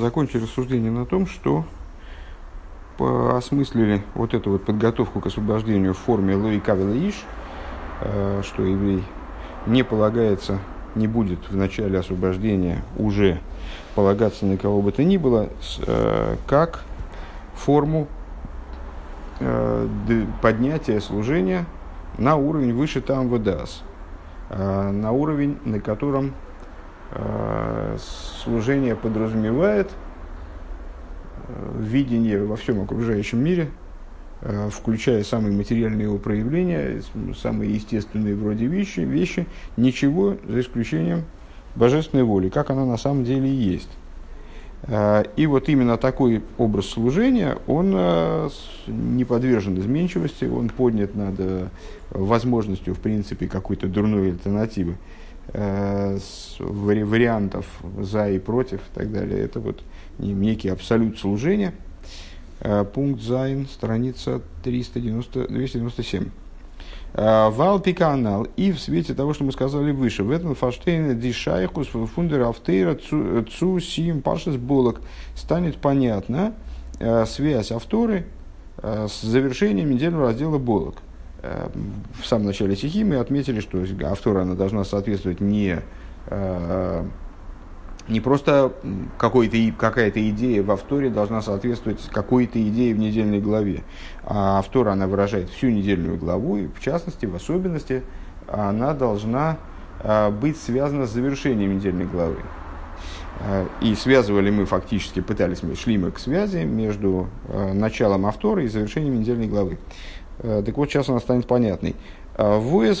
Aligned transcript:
закончили 0.00 0.42
рассуждение 0.42 0.90
на 0.90 1.06
том, 1.06 1.26
что 1.26 1.64
осмыслили 2.98 4.02
вот 4.14 4.34
эту 4.34 4.50
вот 4.50 4.64
подготовку 4.64 5.20
к 5.20 5.26
освобождению 5.26 5.94
в 5.94 5.98
форме 5.98 6.34
Луи 6.34 6.60
Кавела 6.60 6.92
Иш, 6.92 7.14
э, 8.00 8.42
что 8.44 8.62
еврей 8.62 9.02
не 9.66 9.82
полагается, 9.82 10.58
не 10.94 11.06
будет 11.06 11.38
в 11.48 11.56
начале 11.56 11.98
освобождения 11.98 12.82
уже 12.98 13.40
полагаться 13.94 14.44
на 14.44 14.56
кого 14.56 14.82
бы 14.82 14.92
то 14.92 15.04
ни 15.04 15.16
было, 15.16 15.48
э, 15.86 16.36
как 16.46 16.84
форму 17.54 18.08
э, 19.38 19.88
поднятия 20.42 21.00
служения 21.00 21.64
на 22.18 22.36
уровень 22.36 22.74
выше 22.74 23.00
там 23.00 23.28
ВДАС, 23.28 23.82
на 24.50 25.12
уровень, 25.12 25.58
на 25.64 25.80
котором 25.80 26.34
служение 28.42 28.94
подразумевает 28.94 29.90
видение 31.78 32.42
во 32.44 32.56
всем 32.56 32.80
окружающем 32.82 33.42
мире, 33.42 33.70
э, 34.42 34.68
включая 34.70 35.24
самые 35.24 35.56
материальные 35.56 36.04
его 36.04 36.18
проявления, 36.18 37.02
самые 37.36 37.74
естественные 37.74 38.34
вроде 38.34 38.66
вещи, 38.66 39.00
вещи, 39.00 39.46
ничего 39.76 40.36
за 40.46 40.60
исключением 40.60 41.24
божественной 41.74 42.24
воли, 42.24 42.48
как 42.48 42.70
она 42.70 42.84
на 42.84 42.96
самом 42.96 43.24
деле 43.24 43.48
есть. 43.52 43.90
Э, 44.82 45.24
и 45.36 45.46
вот 45.46 45.68
именно 45.68 45.96
такой 45.96 46.42
образ 46.58 46.86
служения, 46.86 47.58
он 47.66 47.92
э, 47.94 48.48
не 48.86 49.24
подвержен 49.24 49.78
изменчивости, 49.78 50.44
он 50.44 50.68
поднят 50.68 51.14
над 51.14 51.70
возможностью, 52.10 52.94
в 52.94 52.98
принципе, 52.98 53.46
какой-то 53.46 53.86
дурной 53.86 54.30
альтернативы, 54.30 54.96
вариантов 55.52 57.66
за 57.98 58.30
и 58.30 58.38
против 58.38 58.80
и 58.80 58.94
так 58.94 59.12
далее. 59.12 59.40
Это 59.40 59.60
вот 59.60 59.82
некий 60.18 60.68
абсолют 60.68 61.18
служения. 61.18 61.74
Э, 62.60 62.84
пункт 62.84 63.22
Зайн, 63.22 63.66
страница 63.66 64.42
390, 64.62 65.48
297. 65.48 66.28
Э, 67.14 67.48
Валпиканал 67.48 68.46
и 68.56 68.72
в 68.72 68.78
свете 68.78 69.14
того, 69.14 69.32
что 69.32 69.44
мы 69.44 69.52
сказали 69.52 69.92
выше, 69.92 70.24
в 70.24 70.30
этом 70.30 70.54
фаштейне 70.54 71.14
дишайхус 71.14 71.88
фундер 71.88 72.42
автейра 72.42 72.96
цу 72.96 73.80
сим 73.80 74.20
пашес 74.20 74.56
болок 74.56 75.00
станет 75.34 75.78
понятна 75.78 76.52
э, 76.98 77.24
связь 77.26 77.72
авторы 77.72 78.26
с 78.82 79.20
завершением 79.20 79.90
недельного 79.90 80.28
раздела 80.28 80.56
болок. 80.56 81.02
В 81.42 82.26
самом 82.26 82.46
начале 82.46 82.76
стихи 82.76 83.02
мы 83.02 83.16
отметили, 83.16 83.60
что 83.60 83.82
автора 84.04 84.42
она 84.42 84.54
должна 84.54 84.84
соответствовать 84.84 85.40
не 85.40 85.80
не 88.10 88.20
просто 88.20 88.72
какой-то, 89.18 89.56
какая-то 89.78 90.28
идея 90.30 90.62
в 90.62 90.70
авторе 90.70 91.10
должна 91.10 91.42
соответствовать 91.42 92.00
какой-то 92.10 92.60
идее 92.60 92.94
в 92.94 92.98
недельной 92.98 93.40
главе, 93.40 93.84
а 94.24 94.58
автора 94.58 94.92
она 94.92 95.06
выражает 95.06 95.48
всю 95.50 95.70
недельную 95.70 96.18
главу, 96.18 96.56
и 96.56 96.66
в 96.66 96.80
частности, 96.80 97.26
в 97.26 97.34
особенности, 97.34 98.02
она 98.48 98.94
должна 98.94 99.58
а, 100.00 100.30
быть 100.30 100.60
связана 100.60 101.06
с 101.06 101.12
завершением 101.12 101.76
недельной 101.76 102.06
главы. 102.06 102.38
А, 103.40 103.66
и 103.80 103.94
связывали 103.94 104.50
мы 104.50 104.66
фактически, 104.66 105.20
пытались 105.20 105.62
мы, 105.62 105.76
шли 105.76 105.96
мы 105.96 106.10
к 106.10 106.18
связи 106.18 106.64
между 106.64 107.28
началом 107.72 108.26
автора 108.26 108.64
и 108.64 108.68
завершением 108.68 109.20
недельной 109.20 109.46
главы. 109.46 109.78
Так 110.42 110.76
вот, 110.76 110.88
сейчас 110.88 111.08
она 111.08 111.20
станет 111.20 111.46
понятной. 111.46 111.94
Вуэс 112.38 113.00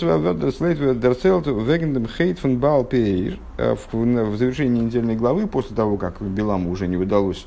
хейт 2.18 2.38
фон 2.38 2.58
Балпейр 2.58 3.38
в 3.56 4.36
завершении 4.36 4.82
недельной 4.82 5.16
главы, 5.16 5.46
после 5.46 5.74
того, 5.74 5.96
как 5.96 6.20
Беламу 6.20 6.70
уже 6.70 6.86
не 6.86 6.98
удалось 6.98 7.46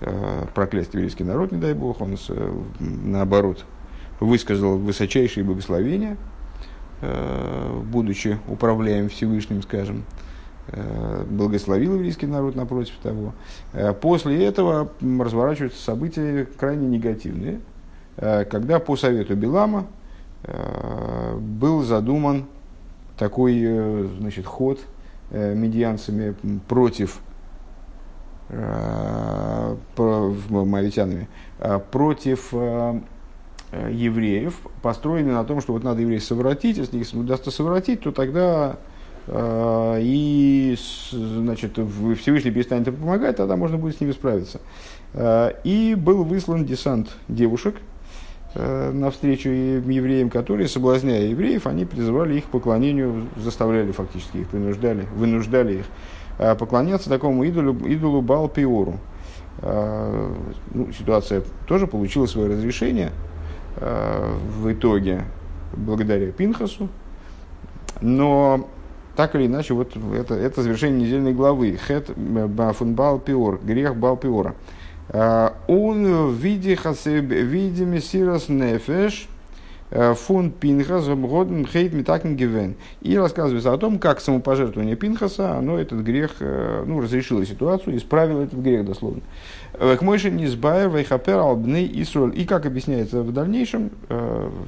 э, 0.00 0.46
проклясть 0.54 0.94
еврейский 0.94 1.24
народ, 1.24 1.52
не 1.52 1.60
дай 1.60 1.74
бог, 1.74 2.00
он 2.00 2.16
э, 2.28 2.52
наоборот 2.80 3.64
высказал 4.18 4.78
высочайшие 4.78 5.44
благословения, 5.44 6.16
э, 7.00 7.80
будучи 7.84 8.38
управляем 8.48 9.08
Всевышним, 9.08 9.62
скажем, 9.62 10.04
благословил 11.28 11.94
еврейский 11.94 12.26
народ 12.26 12.54
напротив 12.54 12.94
того. 13.02 13.32
После 14.00 14.44
этого 14.44 14.92
разворачиваются 15.00 15.82
события 15.82 16.46
крайне 16.58 16.86
негативные, 16.86 17.60
когда 18.20 18.78
по 18.78 18.96
совету 18.96 19.34
Белама 19.34 19.86
Э, 20.42 21.36
был 21.38 21.82
задуман 21.82 22.46
такой 23.18 23.60
э, 23.62 24.08
значит, 24.18 24.46
ход 24.46 24.80
э, 25.30 25.54
медианцами 25.54 26.34
против 26.68 27.20
моавитянами, 30.48 31.28
против 31.92 32.52
евреев, 33.72 34.60
построенный 34.82 35.34
на 35.34 35.44
том, 35.44 35.60
что 35.60 35.72
вот 35.72 35.84
надо 35.84 36.00
евреев 36.00 36.24
совратить, 36.24 36.76
если 36.76 36.98
их 36.98 37.14
удастся 37.14 37.52
совратить, 37.52 38.00
то 38.00 38.10
тогда 38.10 38.74
и 39.32 40.76
значит, 41.12 41.74
Всевышний 42.18 42.50
перестанет 42.50 42.88
им 42.88 42.96
помогать, 42.96 43.36
тогда 43.36 43.54
можно 43.54 43.78
будет 43.78 43.98
с 43.98 44.00
ними 44.00 44.10
справиться. 44.10 44.60
И 45.62 45.94
был 45.96 46.24
выслан 46.24 46.64
десант 46.64 47.10
девушек, 47.28 47.76
Э, 47.80 47.89
навстречу 48.54 49.48
евреям, 49.48 50.28
которые, 50.28 50.66
соблазняя 50.68 51.22
евреев, 51.22 51.66
они 51.66 51.84
призывали 51.84 52.38
их 52.38 52.46
к 52.46 52.48
поклонению, 52.48 53.28
заставляли 53.36 53.92
фактически 53.92 54.38
их, 54.38 54.48
принуждали, 54.48 55.06
вынуждали 55.14 55.78
их 55.78 55.84
э, 56.38 56.56
поклоняться 56.56 57.08
такому 57.08 57.44
идолу, 57.44 57.74
идолу 57.86 58.22
Балпиору. 58.22 58.98
Э, 59.58 60.32
ну, 60.72 60.90
ситуация 60.92 61.42
тоже 61.68 61.86
получила 61.86 62.26
свое 62.26 62.48
разрешение 62.48 63.12
в 63.76 64.72
итоге 64.72 65.22
благодаря 65.72 66.32
Пинхасу, 66.32 66.88
но 68.00 68.68
так 69.16 69.34
или 69.36 69.46
иначе, 69.46 69.74
вот 69.74 69.92
это, 70.14 70.34
это 70.34 70.62
завершение 70.62 71.06
недельной 71.06 71.32
главы. 71.32 71.78
Хет 71.86 72.10
Балпиор, 72.16 73.60
грех 73.62 73.96
Балпиора. 73.96 74.50
Э, 74.50 74.79
он 75.12 76.26
в 76.28 76.34
виде 76.34 76.76
виде 76.76 77.84
мессирас 77.84 78.48
нефеш 78.48 79.28
э, 79.90 80.14
фун 80.14 80.52
Пинхас 80.52 81.06
годен 81.08 81.66
хейт 81.66 81.92
метакен 81.92 82.36
гивен. 82.36 82.76
И 83.00 83.16
рассказывается 83.16 83.72
о 83.72 83.78
том, 83.78 83.98
как 83.98 84.20
самопожертвование 84.20 84.94
Пинхаса, 84.94 85.56
оно 85.56 85.78
этот 85.78 86.00
грех, 86.00 86.36
э, 86.38 86.84
ну, 86.86 87.00
разрешило 87.00 87.44
ситуацию, 87.44 87.96
исправило 87.96 88.42
этот 88.42 88.60
грех 88.60 88.84
дословно. 88.84 89.22
К 89.72 90.00
мойше 90.02 90.30
низбайер 90.30 90.88
вайхапер 90.88 91.38
албны 91.38 91.90
Исроль. 91.94 92.38
И 92.38 92.44
как 92.44 92.66
объясняется 92.66 93.22
в 93.22 93.32
дальнейшем, 93.32 93.90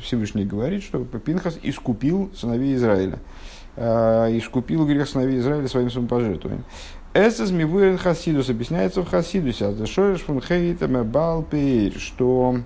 Всевышний 0.01 0.45
говорит, 0.45 0.83
что 0.83 1.05
Пинхас 1.05 1.59
искупил 1.63 2.31
сыновей 2.35 2.75
Израиля. 2.77 3.19
Искупил 3.77 4.87
грех 4.87 5.09
сыновей 5.09 5.39
Израиля 5.39 5.67
своим 5.67 5.91
самопожертвованием. 5.91 6.65
Эсэс 7.15 7.51
мивуэн 7.51 7.99
хасидус 7.99 8.49
объясняется 8.49 9.03
в 9.03 9.09
хасидусе. 9.09 9.67
А 9.67 9.73
зашориш 9.73 10.23
фун 10.23 10.41
хейтаме 10.41 11.03
балпейр, 11.03 11.93
что 11.99 12.57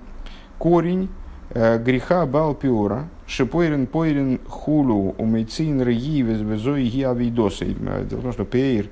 корень 0.59 1.09
э, 1.51 1.83
греха 1.83 2.27
балпиора, 2.27 3.09
шипойрен 3.27 3.89
пойрен 3.89 4.39
хулу 4.47 5.17
умейцин 5.19 5.83
регивез 5.83 6.41
везой 6.41 6.85
гиавидосой. 6.85 7.75
Дело 8.09 8.21
в 8.21 8.23
том, 8.23 8.33
что 8.33 8.45
пейр 8.45 8.87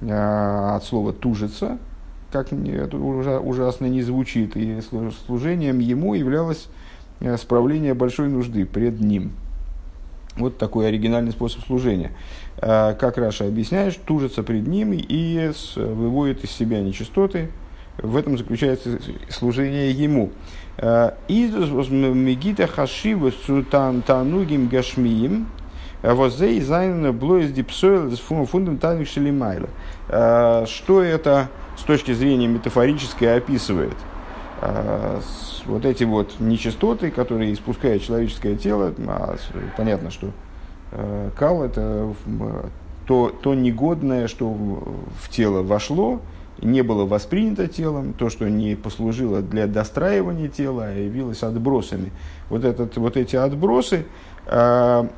э, 0.00 0.10
от 0.10 0.84
слова 0.84 1.12
тужится, 1.12 1.78
как 2.32 2.48
ужасно 2.52 3.84
не 3.84 4.00
звучит, 4.00 4.56
и 4.56 4.80
служением 5.26 5.80
ему 5.80 6.14
являлось 6.14 6.68
э, 7.20 7.36
справление 7.36 7.92
большой 7.92 8.28
нужды 8.28 8.64
пред 8.64 9.00
ним. 9.00 9.32
Вот 10.36 10.58
такой 10.58 10.88
оригинальный 10.88 11.32
способ 11.32 11.64
служения. 11.64 12.10
А, 12.58 12.94
как 12.94 13.18
Раши 13.18 13.46
объясняет, 13.46 13.94
тужится 13.94 14.42
пред 14.42 14.66
ним 14.66 14.92
и 14.92 15.52
выводит 15.76 16.42
из 16.44 16.50
себя 16.50 16.80
нечистоты. 16.80 17.50
В 17.98 18.16
этом 18.16 18.36
заключается 18.36 18.98
служение 19.28 19.92
ему. 19.92 20.32
А, 20.78 21.16
Иисус 21.28 21.88
мегита 21.88 22.66
хашиву 22.66 23.30
танугим 24.02 24.68
гашмием, 24.68 25.46
возей 26.02 26.60
зайн 26.60 27.16
блоис 27.16 27.52
дипсойл 27.52 28.10
фундаментальных 28.16 29.08
шелимайла. 29.08 29.68
А, 30.08 30.66
что 30.66 31.00
это 31.00 31.48
с 31.78 31.82
точки 31.82 32.12
зрения 32.12 32.48
метафорической 32.48 33.36
описывает? 33.36 33.94
Вот 35.66 35.84
эти 35.84 36.04
вот 36.04 36.40
нечистоты, 36.40 37.10
которые 37.10 37.52
испускает 37.52 38.02
человеческое 38.02 38.56
тело, 38.56 38.94
понятно, 39.76 40.10
что 40.10 40.30
Э, 40.94 41.30
кал– 41.36 41.62
это 41.64 42.14
то, 43.06 43.28
то 43.28 43.54
негодное, 43.54 44.28
что 44.28 44.48
в 44.50 45.28
тело 45.28 45.62
вошло, 45.62 46.20
не 46.62 46.82
было 46.82 47.04
воспринято 47.04 47.66
телом, 47.66 48.12
то, 48.12 48.30
что 48.30 48.48
не 48.48 48.76
послужило 48.76 49.42
для 49.42 49.66
достраивания 49.66 50.48
тела, 50.48 50.86
а 50.86 50.92
явилось 50.92 51.42
отбросами. 51.42 52.12
Вот, 52.48 52.64
этот, 52.64 52.96
вот 52.96 53.16
эти 53.16 53.34
отбросы, 53.34 54.06
э, 54.46 55.08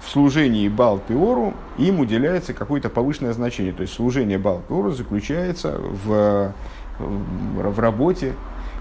в 0.00 0.10
служении 0.10 0.68
Балпиору 0.68 1.54
им 1.76 2.00
уделяется 2.00 2.52
какое-то 2.52 2.88
повышенное 2.88 3.32
значение. 3.32 3.72
То 3.72 3.82
есть 3.82 3.94
служение 3.94 4.38
Балпиору 4.38 4.90
заключается 4.92 5.78
в, 5.78 6.52
в 6.98 7.78
работе, 7.78 8.34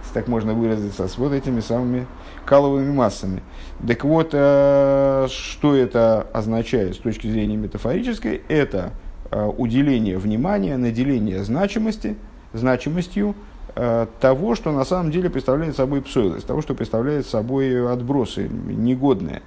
если 0.08 0.14
так 0.14 0.28
можно 0.28 0.54
выразиться, 0.54 1.08
с 1.08 1.18
вот 1.18 1.34
этими 1.34 1.60
самыми 1.60 2.08
каловыми 2.46 2.92
массами. 2.92 3.42
Так 3.86 4.04
вот, 4.04 4.30
э, 4.32 5.28
что 5.30 5.76
это 5.76 6.28
означает 6.34 6.96
с 6.96 6.98
точки 6.98 7.28
зрения 7.28 7.58
метафорической? 7.58 8.42
Это 8.48 8.92
э, 9.32 9.46
уделение 9.58 10.18
внимания, 10.18 10.78
наделение 10.78 11.44
значимости, 11.44 12.16
значимостью 12.54 13.36
э, 13.76 14.08
того, 14.20 14.56
что 14.56 14.72
на 14.72 14.86
самом 14.86 15.12
деле 15.12 15.30
представляет 15.30 15.76
собой 15.76 16.02
псойлость, 16.02 16.48
того, 16.48 16.62
что 16.62 16.74
представляет 16.74 17.28
собой 17.28 17.92
отбросы, 17.92 18.48
негодные. 18.48 19.42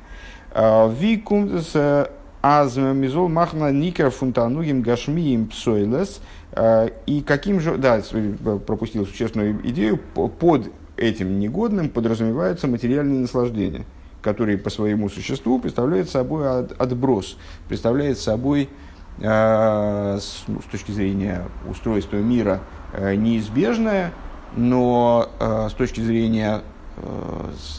Викум 0.52 1.60
с 2.42 2.78
азмизол 2.78 3.28
махна 3.28 3.70
никер 3.70 4.10
фунтанугим 4.10 4.82
гашмием 4.82 5.46
псойлес. 5.48 6.20
И 7.06 7.22
каким 7.26 7.60
же, 7.60 7.76
да, 7.76 8.00
пропустил 8.66 9.06
существенную 9.06 9.60
идею, 9.68 9.98
под 9.98 10.70
этим 10.96 11.38
негодным 11.38 11.88
подразумеваются 11.88 12.66
материальные 12.66 13.20
наслаждения, 13.20 13.84
которые 14.22 14.58
по 14.58 14.70
своему 14.70 15.08
существу 15.08 15.58
представляют 15.58 16.10
собой 16.10 16.66
отброс, 16.78 17.38
представляют 17.68 18.18
собой 18.18 18.68
э, 19.18 20.18
с, 20.20 20.44
ну, 20.46 20.60
с 20.60 20.70
точки 20.70 20.92
зрения 20.92 21.46
устройства 21.68 22.16
мира 22.16 22.60
э, 22.92 23.14
неизбежное, 23.14 24.12
но 24.56 25.30
э, 25.38 25.68
с 25.70 25.72
точки 25.74 26.00
зрения 26.00 26.56
э, 26.56 26.69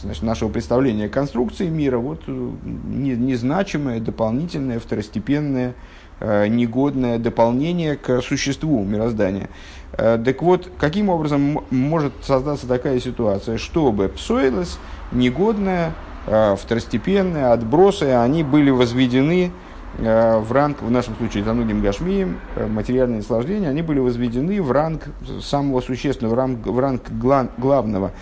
значит, 0.02 0.22
нашего 0.22 0.48
представления 0.48 1.08
конструкции 1.08 1.68
мира, 1.68 1.98
вот 1.98 2.22
не, 2.26 3.12
незначимое, 3.12 4.00
дополнительное, 4.00 4.78
второстепенное, 4.78 5.74
э, 6.20 6.46
негодное 6.48 7.18
дополнение 7.18 7.96
к 7.96 8.20
существу 8.22 8.84
мироздания. 8.84 9.48
Э, 9.92 10.18
так 10.24 10.42
вот, 10.42 10.70
каким 10.78 11.08
образом 11.08 11.60
может 11.70 12.12
создаться 12.22 12.66
такая 12.66 12.98
ситуация, 13.00 13.58
чтобы 13.58 14.08
псоилос, 14.08 14.78
негодная, 15.12 15.92
э, 16.26 16.56
второстепенная, 16.56 17.52
отбросы, 17.52 18.04
они 18.04 18.42
были 18.42 18.70
возведены 18.70 19.52
э, 19.98 20.38
в 20.38 20.50
ранг, 20.52 20.80
в 20.80 20.90
нашем 20.90 21.14
случае, 21.16 21.44
Танугим 21.44 21.82
Гашмием, 21.82 22.38
материальные 22.56 23.18
наслаждения, 23.18 23.68
они 23.68 23.82
были 23.82 23.98
возведены 23.98 24.62
в 24.62 24.72
ранг 24.72 25.08
самого 25.42 25.80
существенного, 25.82 26.34
в 26.34 26.38
ранг, 26.38 26.66
в 26.66 27.28
ранг 27.28 27.50
главного. 27.58 28.12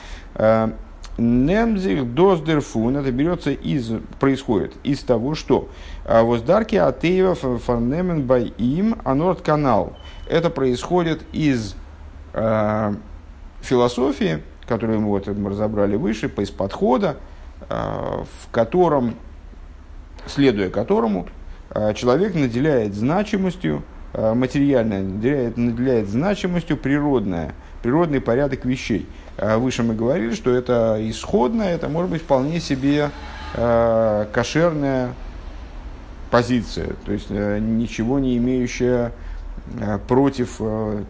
Немзих 1.18 2.14
доздерфун, 2.14 2.96
это 2.96 3.12
берется 3.12 3.50
из, 3.50 3.92
происходит 4.18 4.72
из 4.84 5.00
того, 5.00 5.34
что 5.34 5.68
воздарки 6.06 6.76
атеева 6.76 7.34
фарнемен 7.34 8.22
бай 8.22 8.54
им 8.56 8.96
анорт 9.04 9.42
канал– 9.42 9.96
это 10.30 10.48
происходит 10.48 11.22
из 11.32 11.74
э, 12.34 12.94
философии, 13.62 14.42
которую 14.66 15.00
мы, 15.00 15.08
вот, 15.08 15.26
мы 15.26 15.50
разобрали 15.50 15.96
выше, 15.96 16.28
из 16.38 16.50
подхода, 16.50 17.16
э, 17.68 17.74
в 17.74 18.50
котором, 18.52 19.16
следуя 20.26 20.70
которому, 20.70 21.26
э, 21.70 21.94
человек 21.94 22.34
наделяет 22.34 22.94
значимостью, 22.94 23.82
э, 24.12 24.34
материальное, 24.34 25.02
наделяет, 25.02 25.56
наделяет 25.56 26.08
значимостью 26.08 26.76
природное, 26.76 27.54
природный 27.82 28.20
порядок 28.20 28.64
вещей. 28.64 29.08
Э, 29.40 29.56
выше 29.56 29.82
мы 29.82 29.94
говорили, 29.94 30.34
что 30.34 30.54
это 30.54 30.98
исходное, 31.00 31.74
это 31.74 31.88
может 31.88 32.10
быть 32.10 32.22
вполне 32.22 32.60
себе 32.60 33.10
э, 33.54 34.26
кошерная 34.32 35.14
позиция, 36.30 36.90
то 37.06 37.12
есть 37.12 37.28
э, 37.30 37.58
ничего 37.58 38.18
не 38.18 38.36
имеющая 38.36 39.12
Э, 39.78 39.98
против 39.98 40.60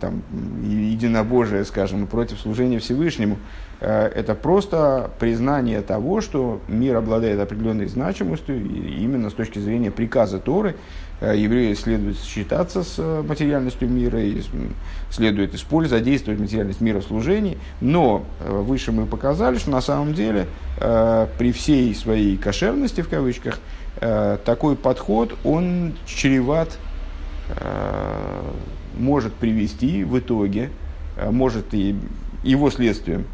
там, 0.01 0.23
единобожия, 0.63 1.65
скажем, 1.65 2.07
против 2.07 2.41
служения 2.41 2.79
Всевышнему. 2.79 3.39
Это 3.81 4.35
просто 4.35 5.11
признание 5.19 5.81
того, 5.81 6.21
что 6.21 6.61
мир 6.69 6.97
обладает 6.97 7.41
определенной 7.41 7.87
значимостью, 7.87 8.57
именно 8.61 9.31
с 9.31 9.33
точки 9.33 9.59
зрения 9.59 9.91
приказа 9.91 10.39
Торы 10.39 10.77
евреи 11.21 11.75
следует 11.75 12.19
считаться 12.19 12.83
с 12.83 12.99
материальностью 12.99 13.89
мира 13.89 14.21
и 14.21 14.43
следует 15.11 15.55
использовать, 15.55 16.05
задействовать 16.05 16.41
материальность 16.41 16.81
мира 16.81 17.01
в 17.01 17.05
служении. 17.05 17.59
Но 17.81 18.25
выше 18.41 18.91
мы 18.93 19.07
показали, 19.07 19.59
что 19.59 19.71
на 19.71 19.81
самом 19.81 20.15
деле 20.15 20.47
при 20.79 21.53
всей 21.53 21.95
своей 21.95 22.37
кошерности, 22.39 23.03
в 23.03 23.09
кавычках, 23.09 23.59
такой 24.45 24.77
подход, 24.77 25.37
он 25.45 25.93
чреват 26.07 26.79
Э, 27.59 28.43
может 28.97 29.33
привести 29.35 30.05
в 30.05 30.19
итоге, 30.19 30.71
э, 31.17 31.31
может 31.31 31.73
и 31.75 31.97
его 32.43 32.71
следствием, 32.71 33.25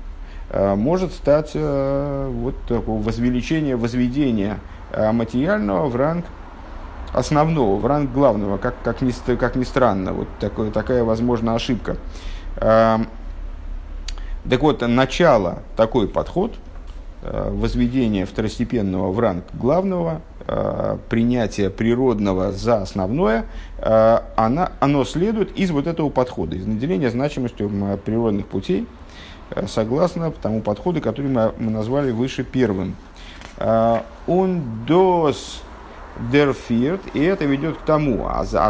э, 0.50 0.74
может 0.74 1.12
стать 1.12 1.52
вот 1.54 2.54
такого 2.68 3.02
возвеличения, 3.02 3.76
возведения 3.76 4.58
материального 5.12 5.88
в 5.88 5.96
ранг 5.96 6.26
основного, 7.16 7.76
в 7.76 7.86
ранг 7.86 8.12
главного, 8.12 8.58
как, 8.58 8.74
как, 8.84 9.02
ни, 9.02 9.12
как 9.36 9.56
ни 9.56 9.64
странно, 9.64 10.12
вот 10.12 10.28
такое, 10.38 10.70
такая 10.70 11.02
возможна 11.02 11.54
ошибка. 11.54 11.96
Так 12.58 13.00
вот, 14.60 14.80
начало, 14.82 15.62
такой 15.76 16.06
подход, 16.06 16.54
возведение 17.22 18.26
второстепенного 18.26 19.10
в 19.10 19.18
ранг 19.18 19.44
главного– 19.54 20.20
Э, 20.48 20.96
принятие 21.08 21.70
природного 21.70 22.52
за 22.52 22.76
основное, 22.82 23.46
э, 23.78 24.20
она, 24.36 24.70
оно 24.78 25.04
следует 25.04 25.58
из 25.58 25.72
вот 25.72 25.88
этого 25.88 26.08
подхода, 26.08 26.54
из 26.54 26.64
наделения 26.64 27.10
значимостью 27.10 27.68
природных 28.04 28.46
путей, 28.46 28.86
э, 29.50 29.66
согласно 29.66 30.30
тому 30.30 30.60
подходу, 30.60 31.00
который 31.00 31.32
мы 31.32 31.70
назвали 31.70 32.12
выше 32.12 32.44
первым. 32.44 32.94
Он 33.58 34.62
дос 34.86 35.62
дерфирт, 36.30 37.00
и 37.14 37.22
это 37.22 37.44
ведет 37.44 37.76
к 37.76 37.82
тому, 37.82 38.26
а 38.28 38.44
за 38.44 38.68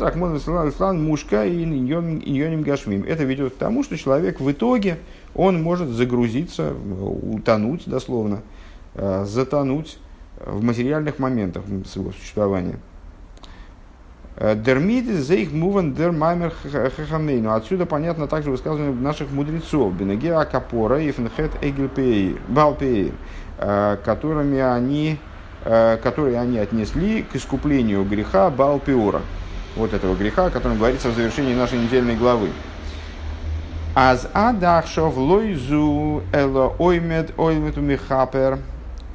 Рахман 0.00 1.04
мушка 1.04 1.44
и 1.44 1.64
иньоним 1.64 2.62
гашмим. 2.62 3.04
Это 3.04 3.24
ведет 3.24 3.54
к 3.54 3.56
тому, 3.56 3.84
что 3.84 3.96
человек 3.96 4.40
в 4.40 4.50
итоге, 4.50 4.98
он 5.34 5.62
может 5.62 5.88
загрузиться, 5.88 6.72
утонуть 6.72 7.84
дословно, 7.86 8.42
затонуть 8.94 9.98
в 10.44 10.62
материальных 10.62 11.18
моментах 11.18 11.64
своего 11.86 12.12
существования. 12.12 12.78
Э, 14.40 14.54
Дермиди 14.54 15.14
зейх 15.14 15.52
муван 15.52 15.94
дер 15.94 16.12
маймер 16.12 16.52
хахамейну. 16.96 17.52
Отсюда 17.52 17.86
понятно 17.86 18.28
также 18.28 18.50
высказывание 18.50 18.94
наших 18.94 19.32
мудрецов. 19.32 19.92
Бенегеа 19.94 20.44
капора 20.44 21.00
и 21.00 21.10
фенхет 21.10 21.50
эгельпеир, 21.60 22.40
балпеир, 22.48 23.14
э, 23.58 23.96
которыми 24.04 24.60
они, 24.60 25.16
э, 25.16 25.27
которые 25.64 26.40
они 26.40 26.58
отнесли 26.58 27.22
к 27.22 27.34
искуплению 27.34 28.04
греха 28.04 28.48
Балпиора. 28.48 29.22
Вот 29.76 29.92
этого 29.92 30.14
греха, 30.14 30.46
о 30.46 30.50
котором 30.50 30.78
говорится 30.78 31.08
в 31.08 31.14
завершении 31.14 31.54
нашей 31.54 31.78
недельной 31.78 32.16
главы. 32.16 32.50
Аз 33.94 34.28
адахшов 34.32 35.16
лойзу 35.16 36.22
эло 36.32 36.74
оймед 36.78 37.32
оймету 37.36 37.80
михапер– 37.80 38.58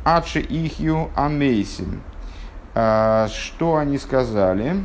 Адши 0.03 0.41
ихью 0.41 1.11
амейсим. 1.15 2.01
А, 2.75 3.27
что 3.29 3.77
они 3.77 3.97
сказали? 3.97 4.83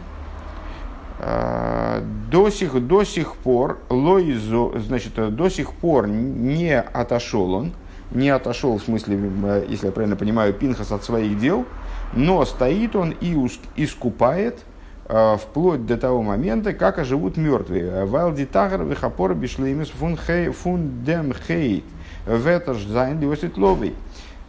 А, 1.18 2.00
до 2.30 2.50
сих, 2.50 2.86
до 2.86 3.02
сих 3.02 3.34
пор 3.34 3.78
Лоизо, 3.90 4.78
значит, 4.78 5.14
до 5.34 5.48
сих 5.48 5.72
пор 5.72 6.06
не 6.06 6.80
отошел 6.80 7.52
он, 7.52 7.72
не 8.10 8.30
отошел 8.30 8.78
в 8.78 8.82
смысле, 8.82 9.18
если 9.68 9.86
я 9.86 9.92
правильно 9.92 10.16
понимаю, 10.16 10.54
Пинхас 10.54 10.92
от 10.92 11.04
своих 11.04 11.38
дел, 11.38 11.66
но 12.14 12.44
стоит 12.44 12.96
он 12.96 13.10
и 13.10 13.34
искупает 13.76 14.60
а, 15.06 15.36
вплоть 15.36 15.86
до 15.86 15.96
того 15.96 16.22
момента, 16.22 16.72
как 16.72 16.98
оживут 16.98 17.36
мертвые. 17.36 18.04
ווייל 18.04 18.46
דער 18.46 18.84
ויכפר 18.84 19.34
בשלימות 19.34 19.90
פון 19.90 21.04
דעם 21.04 21.32
חטא 21.32 21.84
וועט 22.26 22.52
ערשט 22.52 22.84
זיין 22.84 23.20
לעתיד 23.56 23.75
לבוא. 23.75 23.94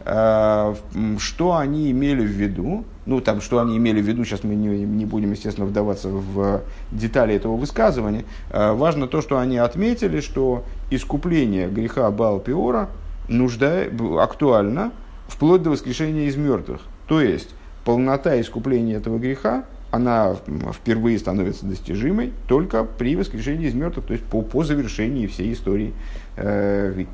Э, 0.02 0.74
что 1.18 1.56
они 1.56 1.90
имели 1.90 2.22
в 2.22 2.30
виду, 2.30 2.84
ну 3.04 3.20
там, 3.20 3.42
что 3.42 3.60
они 3.60 3.76
имели 3.76 4.00
в 4.00 4.06
виду, 4.06 4.24
сейчас 4.24 4.44
мы 4.44 4.54
не, 4.54 4.68
не 4.68 5.04
будем, 5.04 5.32
естественно, 5.32 5.66
вдаваться 5.66 6.08
в 6.08 6.62
детали 6.90 7.34
этого 7.34 7.56
высказывания. 7.56 8.24
Э, 8.50 8.72
важно 8.72 9.08
то, 9.08 9.20
что 9.20 9.38
они 9.38 9.58
отметили, 9.58 10.20
что 10.20 10.64
искупление 10.90 11.68
греха 11.68 12.10
Балпиора 12.10 12.88
нужда, 13.30 13.86
актуально 14.20 14.92
вплоть 15.28 15.62
до 15.62 15.70
воскрешения 15.70 16.26
из 16.26 16.36
мертвых. 16.36 16.82
То 17.06 17.20
есть, 17.20 17.54
полнота 17.84 18.38
искупления 18.40 18.98
этого 18.98 19.18
греха, 19.18 19.64
она 19.90 20.36
впервые 20.72 21.18
становится 21.18 21.66
достижимой 21.66 22.32
только 22.46 22.84
при 22.84 23.16
воскрешении 23.16 23.66
из 23.66 23.74
мертвых, 23.74 24.06
то 24.06 24.12
есть 24.12 24.24
по, 24.24 24.42
по 24.42 24.62
завершении 24.62 25.26
всей 25.26 25.52
истории 25.52 25.92
э, 26.36 27.06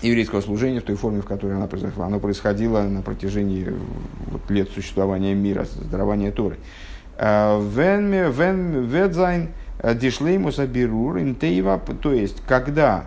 еврейского 0.00 0.40
служения 0.40 0.80
в 0.80 0.84
той 0.84 0.96
форме, 0.96 1.20
в 1.20 1.26
которой 1.26 1.56
оно 1.56 1.66
происходило, 1.66 2.06
оно 2.06 2.20
происходило 2.20 2.82
на 2.82 3.02
протяжении 3.02 3.72
вот, 4.30 4.50
лет 4.50 4.70
существования 4.70 5.34
мира, 5.34 5.66
дарования 5.90 6.32
Торы. 6.32 6.56
Вен 7.18 8.84
ведзайн 8.84 9.48
дишлеймуса 9.82 10.66
бирур 10.66 11.18
интейва, 11.18 11.80
то 12.02 12.12
есть, 12.12 12.42
когда 12.46 13.04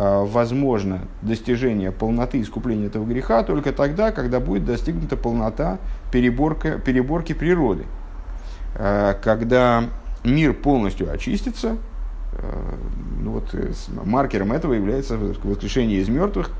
возможно 0.00 1.00
достижение 1.22 1.90
полноты 1.90 2.40
искупления 2.40 2.86
этого 2.86 3.04
греха 3.04 3.42
только 3.42 3.72
тогда, 3.72 4.12
когда 4.12 4.38
будет 4.38 4.64
достигнута 4.64 5.16
полнота 5.16 5.78
переборка, 6.12 6.78
переборки 6.78 7.32
природы. 7.32 7.84
Когда 8.74 9.84
мир 10.22 10.52
полностью 10.54 11.12
очистится, 11.12 11.78
ну 13.20 13.32
вот, 13.32 13.54
маркером 14.04 14.52
этого 14.52 14.74
является 14.74 15.16
воскрешение 15.16 15.98
из 16.00 16.08
мертвых, 16.08 16.50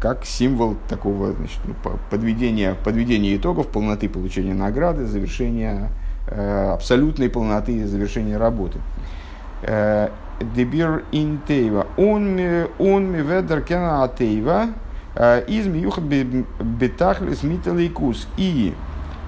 как 0.00 0.26
символ 0.26 0.76
такого 0.88 1.32
значит, 1.32 1.60
ну, 1.64 1.74
подведения, 2.10 2.76
подведения 2.84 3.36
итогов, 3.36 3.68
полноты 3.68 4.08
получения 4.08 4.52
награды, 4.52 5.06
завершения 5.06 5.90
Э, 6.30 6.72
абсолютной 6.72 7.28
полноты 7.28 7.86
завершения 7.86 8.36
работы. 8.36 8.78
Дебир 10.40 11.04
ин 11.12 11.40
тейва. 11.46 11.86
Он 11.96 12.34
ми 12.34 13.22
ведер 13.22 13.62
кена 13.62 14.04
атейва 14.04 14.68
из 15.46 15.66
миюхат 15.66 16.04
бетахлис 16.04 17.42
миталейкус. 17.42 18.28
И 18.36 18.74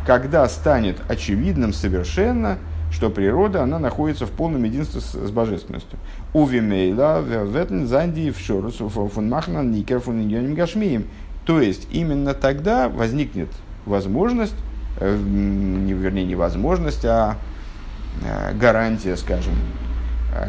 когда 0.07 0.49
станет 0.49 0.99
очевидным 1.09 1.73
совершенно, 1.73 2.59
что 2.91 3.11
природа, 3.11 3.63
она 3.63 3.79
находится 3.79 4.27
в 4.27 4.31
полном 4.31 4.65
единстве 4.65 5.01
с, 5.01 5.13
с 5.13 5.31
божественностью. 5.31 5.99
Увимейла 6.35 7.21
ветн 7.21 7.87
занди 7.87 8.33
шорус 8.33 8.77
фон 8.77 9.29
махна 9.29 9.63
никер 9.63 10.01
фон 10.01 10.55
гашмием. 10.55 11.05
То 11.47 11.61
есть, 11.61 11.89
именно 11.91 12.35
тогда 12.35 12.89
возникнет 12.89 13.49
возможность 13.87 14.55
Э, 14.99 15.17
не, 15.17 15.93
вернее, 15.95 16.25
не 16.25 16.35
возможность, 16.35 17.05
а 17.05 17.37
э, 18.23 18.55
гарантия, 18.55 19.17
скажем, 19.17 19.55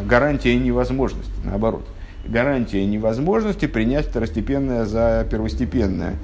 гарантия 0.05 0.55
невозможности, 0.57 1.33
наоборот. 1.43 1.87
Гарантия 2.25 2.85
невозможности 2.85 3.65
принять 3.65 4.07
второстепенное 4.07 4.85
за 4.85 5.27
первостепенное. 5.29 6.15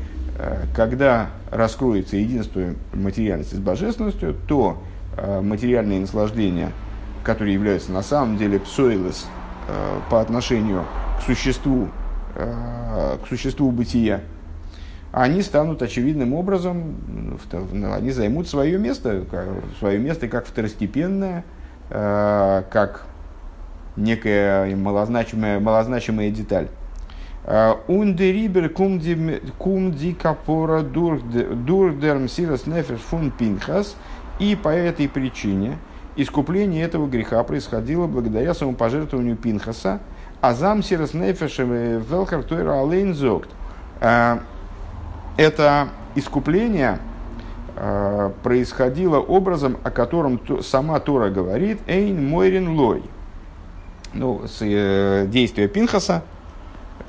Когда 0.74 1.30
раскроется 1.52 2.16
единство 2.16 2.62
материальности 2.94 3.56
с 3.56 3.60
божественностью, 3.60 4.36
то 4.48 4.82
материальные 5.42 6.00
наслаждения, 6.00 6.72
которые 7.24 7.54
являются 7.54 7.92
на 7.92 8.02
самом 8.02 8.38
деле 8.38 8.60
псоилос 8.60 9.28
по 10.10 10.22
отношению 10.22 10.86
к 11.20 11.24
существу, 11.24 11.90
к 12.36 13.28
существу 13.28 13.72
бытия, 13.72 14.22
они 15.12 15.42
станут 15.42 15.82
очевидным 15.82 16.34
образом, 16.34 16.96
они 17.72 18.12
займут 18.12 18.48
свое 18.48 18.78
место, 18.78 19.26
свое 19.80 19.98
место 19.98 20.28
как 20.28 20.46
второстепенное, 20.46 21.44
э, 21.90 22.64
как 22.70 23.08
некая 23.96 24.76
малозначимая, 24.76 25.60
малозначимая 25.60 26.30
деталь. 26.32 26.68
Э, 27.46 27.76
Ундерибер 27.88 28.70
кумди 28.70 30.14
капора 30.14 30.82
дурдерм 30.82 32.28
сирас 32.28 32.68
нефеш 32.68 33.00
фун 33.00 33.32
пинхас. 33.32 33.96
И 34.40 34.56
по 34.56 34.70
этой 34.70 35.10
причине 35.10 35.78
искупление 36.16 36.84
этого 36.84 37.08
греха 37.08 37.44
происходило 37.44 38.08
благодаря 38.08 38.54
самопожертвованию 38.54 39.36
Пинхаса. 39.36 40.00
Азам 40.42 40.82
сирас 40.82 41.14
нефеш 41.14 41.60
велхар 41.60 42.44
тойра 42.44 42.82
алейн 42.82 43.14
зогт 43.14 43.50
э, 44.00 44.38
это 45.36 45.90
искупление 46.16 47.00
э, 47.76 48.32
происходило 48.44 49.20
образом, 49.20 49.78
о 49.84 49.92
котором 49.92 50.38
то, 50.38 50.62
сама 50.62 51.00
Тора 51.00 51.30
говорит 51.30 51.80
«Эйн 51.88 52.28
мойрин 52.28 52.70
лой». 52.70 53.04
Ну, 54.14 54.48
с, 54.48 54.62
э, 54.62 55.28
действие 55.28 55.68
Пинхаса, 55.68 56.24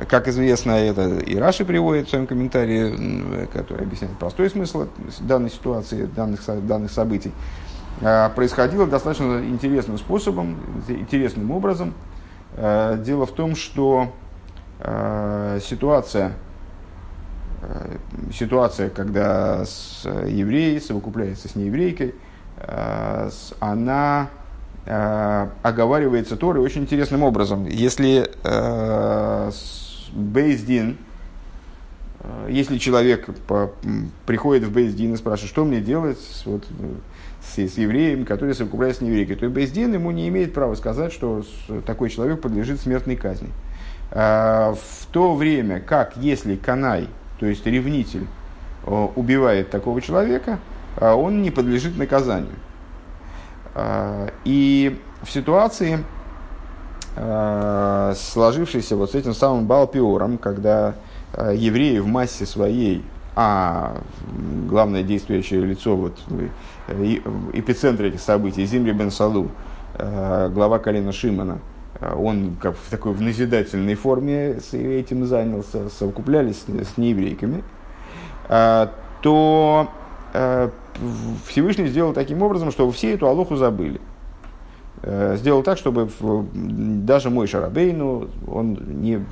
как 0.08 0.28
известно, 0.28 0.72
это 0.72 1.18
и 1.18 1.36
Раши 1.36 1.64
приводит 1.64 2.06
в 2.06 2.10
своем 2.10 2.26
комментарии, 2.26 3.46
который 3.52 3.86
объясняет 3.86 4.16
простой 4.18 4.50
смысл 4.50 4.86
данной 5.20 5.50
ситуации, 5.50 6.06
данных, 6.06 6.40
данных 6.66 6.90
событий, 6.90 7.32
э, 8.00 8.30
происходило 8.34 8.86
достаточно 8.86 9.42
интересным 9.44 9.98
способом, 9.98 10.58
интересным 10.88 11.50
образом. 11.50 11.94
Э, 12.56 13.00
дело 13.04 13.26
в 13.26 13.32
том, 13.32 13.56
что 13.56 14.12
э, 14.80 15.60
ситуация 15.62 16.32
Э, 17.62 17.96
ситуация, 18.32 18.88
когда 18.88 19.64
с 19.64 20.04
еврей 20.26 20.80
совокупляется 20.80 21.48
с 21.48 21.54
нееврейкой, 21.54 22.14
э, 22.56 23.30
она 23.58 24.28
э, 24.28 24.39
оговаривается 24.86 26.36
Торой 26.36 26.64
очень 26.64 26.82
интересным 26.82 27.22
образом. 27.22 27.66
Если 27.66 28.30
Бейздин, 30.12 30.96
если 32.48 32.78
человек 32.78 33.28
приходит 34.26 34.64
в 34.64 34.72
Бейздин 34.72 35.14
и 35.14 35.16
спрашивает, 35.16 35.50
что 35.50 35.64
мне 35.64 35.80
делать 35.80 36.18
вот, 36.46 36.64
с, 37.44 37.58
с 37.58 37.78
евреем, 37.78 38.24
который 38.24 38.54
совокупляется 38.54 39.00
с 39.00 39.04
нееврейкой, 39.04 39.36
то 39.36 39.48
Бейздин 39.48 39.92
ему 39.92 40.10
не 40.10 40.28
имеет 40.28 40.54
права 40.54 40.74
сказать, 40.74 41.12
что 41.12 41.44
такой 41.86 42.08
человек 42.08 42.40
подлежит 42.40 42.80
смертной 42.80 43.16
казни. 43.16 43.50
В 44.10 44.76
то 45.12 45.34
время 45.34 45.80
как, 45.80 46.16
если 46.16 46.56
Канай– 46.56 47.08
то 47.40 47.46
есть 47.46 47.66
ревнитель, 47.66 48.26
э, 48.84 49.08
убивает 49.16 49.70
такого 49.70 50.00
человека, 50.00 50.60
он 51.00 51.40
не 51.40 51.50
подлежит 51.50 51.96
наказанию. 51.96 52.52
А, 53.74 54.28
и 54.44 54.98
в 55.22 55.30
ситуации, 55.30 56.04
а, 57.16 58.14
сложившейся 58.16 58.96
вот 58.96 59.12
с 59.12 59.14
этим 59.14 59.34
самым 59.34 59.66
Балпиором, 59.66 60.38
когда 60.38 60.94
евреи 61.52 61.98
в 61.98 62.08
массе 62.08 62.44
своей, 62.44 63.04
а 63.36 63.98
главное 64.68 65.04
действующее 65.04 65.60
лицо, 65.60 65.96
вот, 65.96 66.18
эпицентр 67.52 68.06
этих 68.06 68.20
событий, 68.20 68.66
Зимри 68.66 68.90
бен 68.90 69.12
Салу, 69.12 69.48
глава 69.96 70.80
колена 70.80 71.12
Шимана, 71.12 71.60
а, 72.00 72.16
он 72.16 72.56
как 72.60 72.76
в 72.76 72.90
такой 72.90 73.12
в 73.12 73.20
назидательной 73.20 73.94
форме 73.94 74.58
этим 74.72 75.26
занялся, 75.26 75.88
совокуплялись 75.90 76.64
с 76.66 76.96
нееврейками, 76.96 77.62
а, 78.48 78.92
то 79.22 79.88
а, 79.88 79.99
Всевышний 81.46 81.88
сделал 81.88 82.12
таким 82.12 82.42
образом, 82.42 82.70
что 82.70 82.90
все 82.90 83.14
эту 83.14 83.26
Алоху 83.26 83.56
забыли. 83.56 84.00
Сделал 85.02 85.62
так, 85.62 85.78
чтобы 85.78 86.10
даже 86.52 87.30
мой 87.30 87.46
Шарабейну, 87.46 88.28
он 88.46 88.78
не 89.00 89.24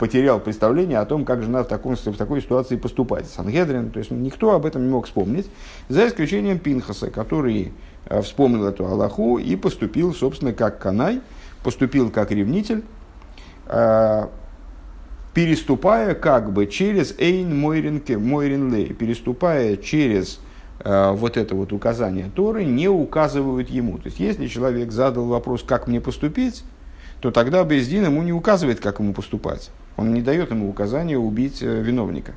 потерял 0.00 0.40
представление 0.40 0.98
о 0.98 1.06
том, 1.06 1.24
как 1.24 1.42
же 1.42 1.48
надо 1.48 1.64
в, 1.64 1.68
таком, 1.68 1.94
в 1.94 2.16
такой 2.16 2.42
ситуации 2.42 2.76
поступать. 2.76 3.26
Сангедрин, 3.26 3.90
то 3.90 4.00
есть 4.00 4.10
никто 4.10 4.52
об 4.52 4.66
этом 4.66 4.84
не 4.84 4.90
мог 4.90 5.06
вспомнить, 5.06 5.48
за 5.88 6.08
исключением 6.08 6.58
Пинхаса, 6.58 7.08
который 7.08 7.72
вспомнил 8.22 8.66
эту 8.66 8.84
Аллаху 8.84 9.38
и 9.38 9.54
поступил, 9.54 10.12
собственно, 10.12 10.52
как 10.52 10.78
Канай– 10.78 11.20
поступил 11.62 12.10
как 12.10 12.30
ревнитель, 12.30 12.84
переступая 15.34 16.14
как 16.14 16.52
бы 16.52 16.66
через 16.66 17.14
Эйн 17.18 17.58
Мойринке, 17.58 18.18
Мойрин 18.18 18.72
Лей, 18.72 18.92
переступая 18.92 19.76
через 19.76 20.40
а, 20.80 21.12
вот 21.12 21.36
это 21.36 21.54
вот 21.54 21.72
указание 21.72 22.30
Торы, 22.34 22.64
не 22.64 22.88
указывают 22.88 23.70
ему. 23.70 23.98
То 23.98 24.06
есть, 24.06 24.18
если 24.20 24.46
человек 24.46 24.90
задал 24.92 25.26
вопрос, 25.26 25.62
как 25.62 25.86
мне 25.86 26.00
поступить, 26.00 26.64
то 27.20 27.30
тогда 27.30 27.62
Бездин 27.62 28.04
ему 28.04 28.22
не 28.22 28.32
указывает, 28.32 28.80
как 28.80 28.98
ему 28.98 29.14
поступать. 29.14 29.70
Он 29.96 30.12
не 30.12 30.22
дает 30.22 30.50
ему 30.50 30.68
указания 30.68 31.16
убить 31.16 31.62
э, 31.62 31.80
виновника. 31.80 32.32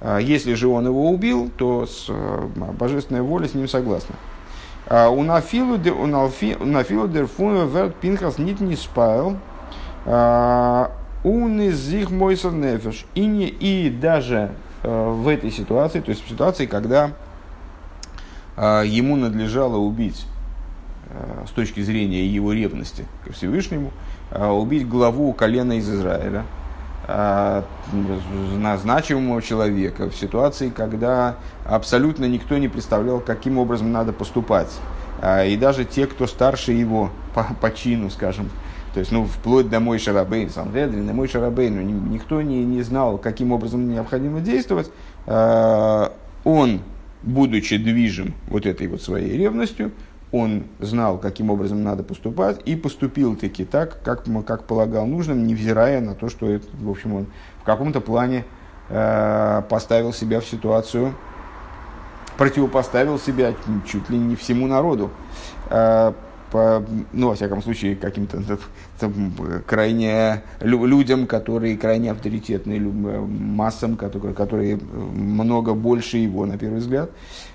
А, 0.00 0.18
если 0.18 0.54
же 0.54 0.68
он 0.68 0.86
его 0.86 1.10
убил, 1.10 1.50
то 1.56 1.86
с, 1.86 2.06
э, 2.08 2.48
божественная 2.78 3.22
воля 3.22 3.48
с 3.48 3.54
ним 3.54 3.66
согласна. 3.66 4.14
А, 4.86 5.08
у 5.08 5.24
Нафилу 5.24 5.76
дерфуна 5.78 7.64
верт 7.64 7.96
пинхас 7.96 8.38
нит 8.38 8.60
не 8.60 8.76
спайл. 8.76 9.36
Он 11.24 11.60
из 11.60 11.92
их 11.92 12.10
мойсер 12.10 12.52
нефеш. 12.52 13.06
И, 13.14 13.26
не, 13.26 13.48
и 13.48 13.90
даже 13.90 14.50
э, 14.82 15.10
в 15.10 15.26
этой 15.26 15.50
ситуации, 15.50 16.00
то 16.00 16.10
есть 16.10 16.24
в 16.24 16.28
ситуации, 16.28 16.66
когда 16.66 17.12
а, 18.56 18.82
ему 18.82 19.16
надлежало 19.16 19.78
убить 19.78 20.26
э, 21.08 21.44
с 21.48 21.50
точки 21.50 21.80
зрения 21.80 22.26
его 22.26 22.52
ревности 22.52 23.06
к 23.24 23.32
Всевышнему, 23.32 23.92
убить 24.30 24.88
главу 24.88 25.32
колена 25.32 25.74
из 25.74 25.88
Израиля, 25.88 26.44
назначимого 28.58 29.42
человека 29.42 30.08
в 30.08 30.16
ситуации, 30.16 30.70
когда 30.70 31.36
абсолютно 31.64 32.24
никто 32.24 32.56
не 32.58 32.68
представлял, 32.68 33.20
каким 33.20 33.58
образом 33.58 33.92
надо 33.92 34.12
поступать. 34.12 34.72
А, 35.20 35.44
и 35.44 35.56
даже 35.56 35.84
те, 35.84 36.06
кто 36.06 36.26
старше 36.26 36.72
его 36.72 37.10
по, 37.34 37.44
по 37.60 37.70
чину, 37.70 38.10
скажем, 38.10 38.50
То 38.94 39.00
есть, 39.00 39.12
ну, 39.12 39.24
вплоть 39.24 39.68
до 39.68 39.80
мой 39.80 39.98
Шарабейн, 39.98 40.48
сам 40.50 40.74
Редрин, 40.74 41.06
мой 41.14 41.28
Шарабейн, 41.28 42.10
никто 42.10 42.40
не, 42.40 42.64
не 42.64 42.82
знал, 42.82 43.18
каким 43.18 43.50
образом 43.50 43.88
необходимо 43.88 44.40
действовать. 44.40 44.90
Он, 45.26 46.80
будучи 47.24 47.76
движим 47.76 48.34
вот 48.46 48.66
этой 48.66 48.86
вот 48.86 49.02
своей 49.02 49.36
ревностью, 49.36 49.90
он 50.34 50.64
знал, 50.80 51.18
каким 51.18 51.50
образом 51.50 51.84
надо 51.84 52.02
поступать, 52.02 52.60
и 52.66 52.74
поступил 52.74 53.36
таки 53.36 53.64
так, 53.64 54.02
как, 54.02 54.24
как 54.44 54.64
полагал 54.64 55.06
нужным, 55.06 55.46
невзирая 55.46 56.00
на 56.00 56.14
то, 56.14 56.28
что 56.28 56.48
это, 56.48 56.66
в 56.72 56.90
общем, 56.90 57.14
он 57.14 57.26
в 57.60 57.64
каком-то 57.64 58.00
плане 58.00 58.44
э, 58.88 59.62
поставил 59.68 60.12
себя 60.12 60.40
в 60.40 60.44
ситуацию, 60.44 61.14
противопоставил 62.36 63.18
себя 63.20 63.54
чуть 63.86 64.10
ли 64.10 64.18
не 64.18 64.34
всему 64.34 64.66
народу. 64.66 65.10
Э, 65.70 66.12
по, 66.54 66.84
ну, 67.12 67.30
во 67.30 67.34
всяком 67.34 67.60
случае, 67.62 67.96
каким-то 67.96 68.40
крайне 69.66 70.44
людям, 70.60 71.26
которые 71.26 71.76
крайне 71.76 72.12
авторитетные, 72.12 72.78
массам, 72.78 73.96
которые, 73.96 74.34
которые 74.34 74.76
много 74.76 75.74
больше 75.74 76.18
его, 76.18 76.46
на 76.46 76.56
первый 76.56 76.78
взгляд. 76.78 77.10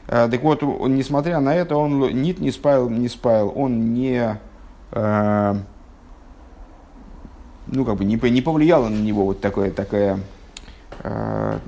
А, 0.10 0.28
так 0.28 0.44
вот, 0.44 0.64
он, 0.64 0.96
несмотря 0.96 1.40
на 1.40 1.56
это, 1.56 1.78
он 1.78 1.98
нит 2.22 2.40
не 2.40 2.52
спаял, 2.52 2.90
не 2.90 3.08
спаял, 3.08 3.54
он 3.56 3.94
не, 3.94 4.38
э, 4.92 5.56
ну, 7.68 7.86
как 7.86 7.96
бы 7.96 8.04
не, 8.04 8.18
не 8.30 8.42
повлияло 8.42 8.90
на 8.90 9.02
него 9.02 9.24
вот 9.24 9.40
такое, 9.40 9.72
такая 9.72 10.20
э, 11.04 11.60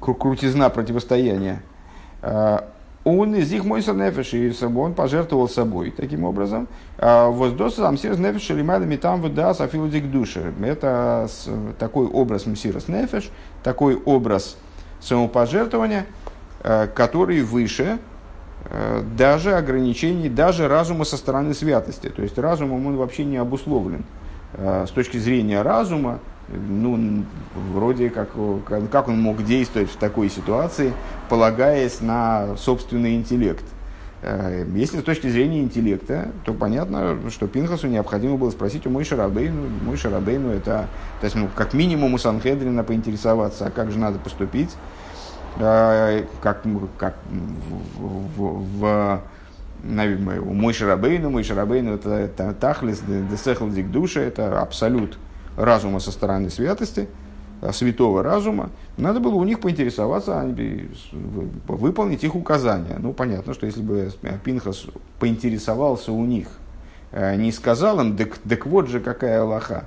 крутизна 0.00 0.70
противостояния. 0.70 1.62
Э, 3.08 3.18
он 3.18 3.34
из 3.34 3.50
них 3.50 3.64
мой 3.64 3.80
нефеш, 3.80 4.34
и 4.34 4.64
он 4.64 4.94
пожертвовал 4.94 5.48
собой. 5.48 5.92
Таким 5.96 6.24
образом, 6.24 6.68
а, 6.98 7.28
воздос 7.28 7.78
амсирс 7.78 8.18
нефеш 8.18 8.50
лимайда 8.50 8.96
там 8.98 9.20
вода 9.20 9.54
сафилудик 9.54 10.10
души. 10.10 10.52
Это 10.62 11.28
такой 11.78 12.06
образ 12.06 12.46
мсирс 12.46 12.88
нефеш, 12.88 13.30
такой 13.62 13.96
образ 13.96 14.56
самопожертвования, 15.00 16.06
а, 16.62 16.86
который 16.86 17.42
выше 17.42 17.98
а, 18.64 19.04
даже 19.16 19.54
ограничений, 19.54 20.28
даже 20.28 20.68
разума 20.68 21.04
со 21.04 21.16
стороны 21.16 21.54
святости. 21.54 22.08
То 22.08 22.22
есть 22.22 22.38
разумом 22.38 22.86
он 22.86 22.96
вообще 22.96 23.24
не 23.24 23.36
обусловлен. 23.36 24.04
С 24.54 24.90
точки 24.90 25.18
зрения 25.18 25.60
разума, 25.62 26.20
ну, 26.48 27.24
вроде 27.72 28.10
как, 28.10 28.30
как 28.90 29.08
он 29.08 29.20
мог 29.20 29.44
действовать 29.44 29.90
в 29.90 29.96
такой 29.96 30.30
ситуации, 30.30 30.92
полагаясь 31.28 32.00
на 32.00 32.56
собственный 32.56 33.16
интеллект. 33.16 33.64
Э, 34.22 34.66
если 34.74 34.98
с 34.98 35.02
точки 35.02 35.28
зрения 35.28 35.60
интеллекта, 35.60 36.28
то 36.44 36.52
понятно, 36.52 37.18
что 37.30 37.46
Пинхасу 37.46 37.86
необходимо 37.86 38.36
было 38.36 38.50
спросить 38.50 38.86
у 38.86 38.90
Мойши 38.90 39.14
Рабейну. 39.14 39.68
Мойши 39.84 40.10
Рабейну 40.10 40.50
это, 40.50 40.88
то 41.20 41.24
есть, 41.24 41.36
ну, 41.36 41.48
как 41.54 41.74
минимум 41.74 42.14
у 42.14 42.18
Санхедрина 42.18 42.82
поинтересоваться, 42.82 43.66
а 43.66 43.70
как 43.70 43.90
же 43.92 43.98
надо 43.98 44.18
поступить, 44.18 44.74
э, 45.58 46.24
как, 46.40 46.62
как 46.96 47.16
в, 47.28 48.42
в, 48.42 48.80
в 48.80 49.20
у 49.84 50.52
Мойши 50.52 50.86
Рабейну, 50.86 51.30
Мойши 51.30 51.54
Рабейну 51.54 51.94
это, 51.94 52.10
это 52.10 52.52
Тахлис, 52.54 53.00
Десехл 53.30 53.68
Дикдуша, 53.68 54.20
это 54.20 54.60
абсолют 54.60 55.18
разума 55.56 56.00
со 56.00 56.10
стороны 56.12 56.50
святости, 56.50 57.08
а, 57.60 57.72
святого 57.72 58.22
разума, 58.22 58.70
надо 58.96 59.20
было 59.20 59.34
у 59.34 59.44
них 59.44 59.60
поинтересоваться, 59.60 60.44
выполнить 61.66 62.22
их 62.22 62.34
указания. 62.34 62.96
Ну, 62.98 63.12
понятно, 63.12 63.54
что 63.54 63.66
если 63.66 63.82
бы 63.82 64.10
Пинхас 64.44 64.86
поинтересовался 65.18 66.12
у 66.12 66.24
них, 66.24 66.48
э, 67.10 67.34
не 67.36 67.50
сказал 67.50 68.00
им, 68.00 68.16
так, 68.16 68.38
так 68.38 68.66
вот 68.66 68.88
же 68.88 69.00
какая 69.00 69.42
Аллаха, 69.42 69.84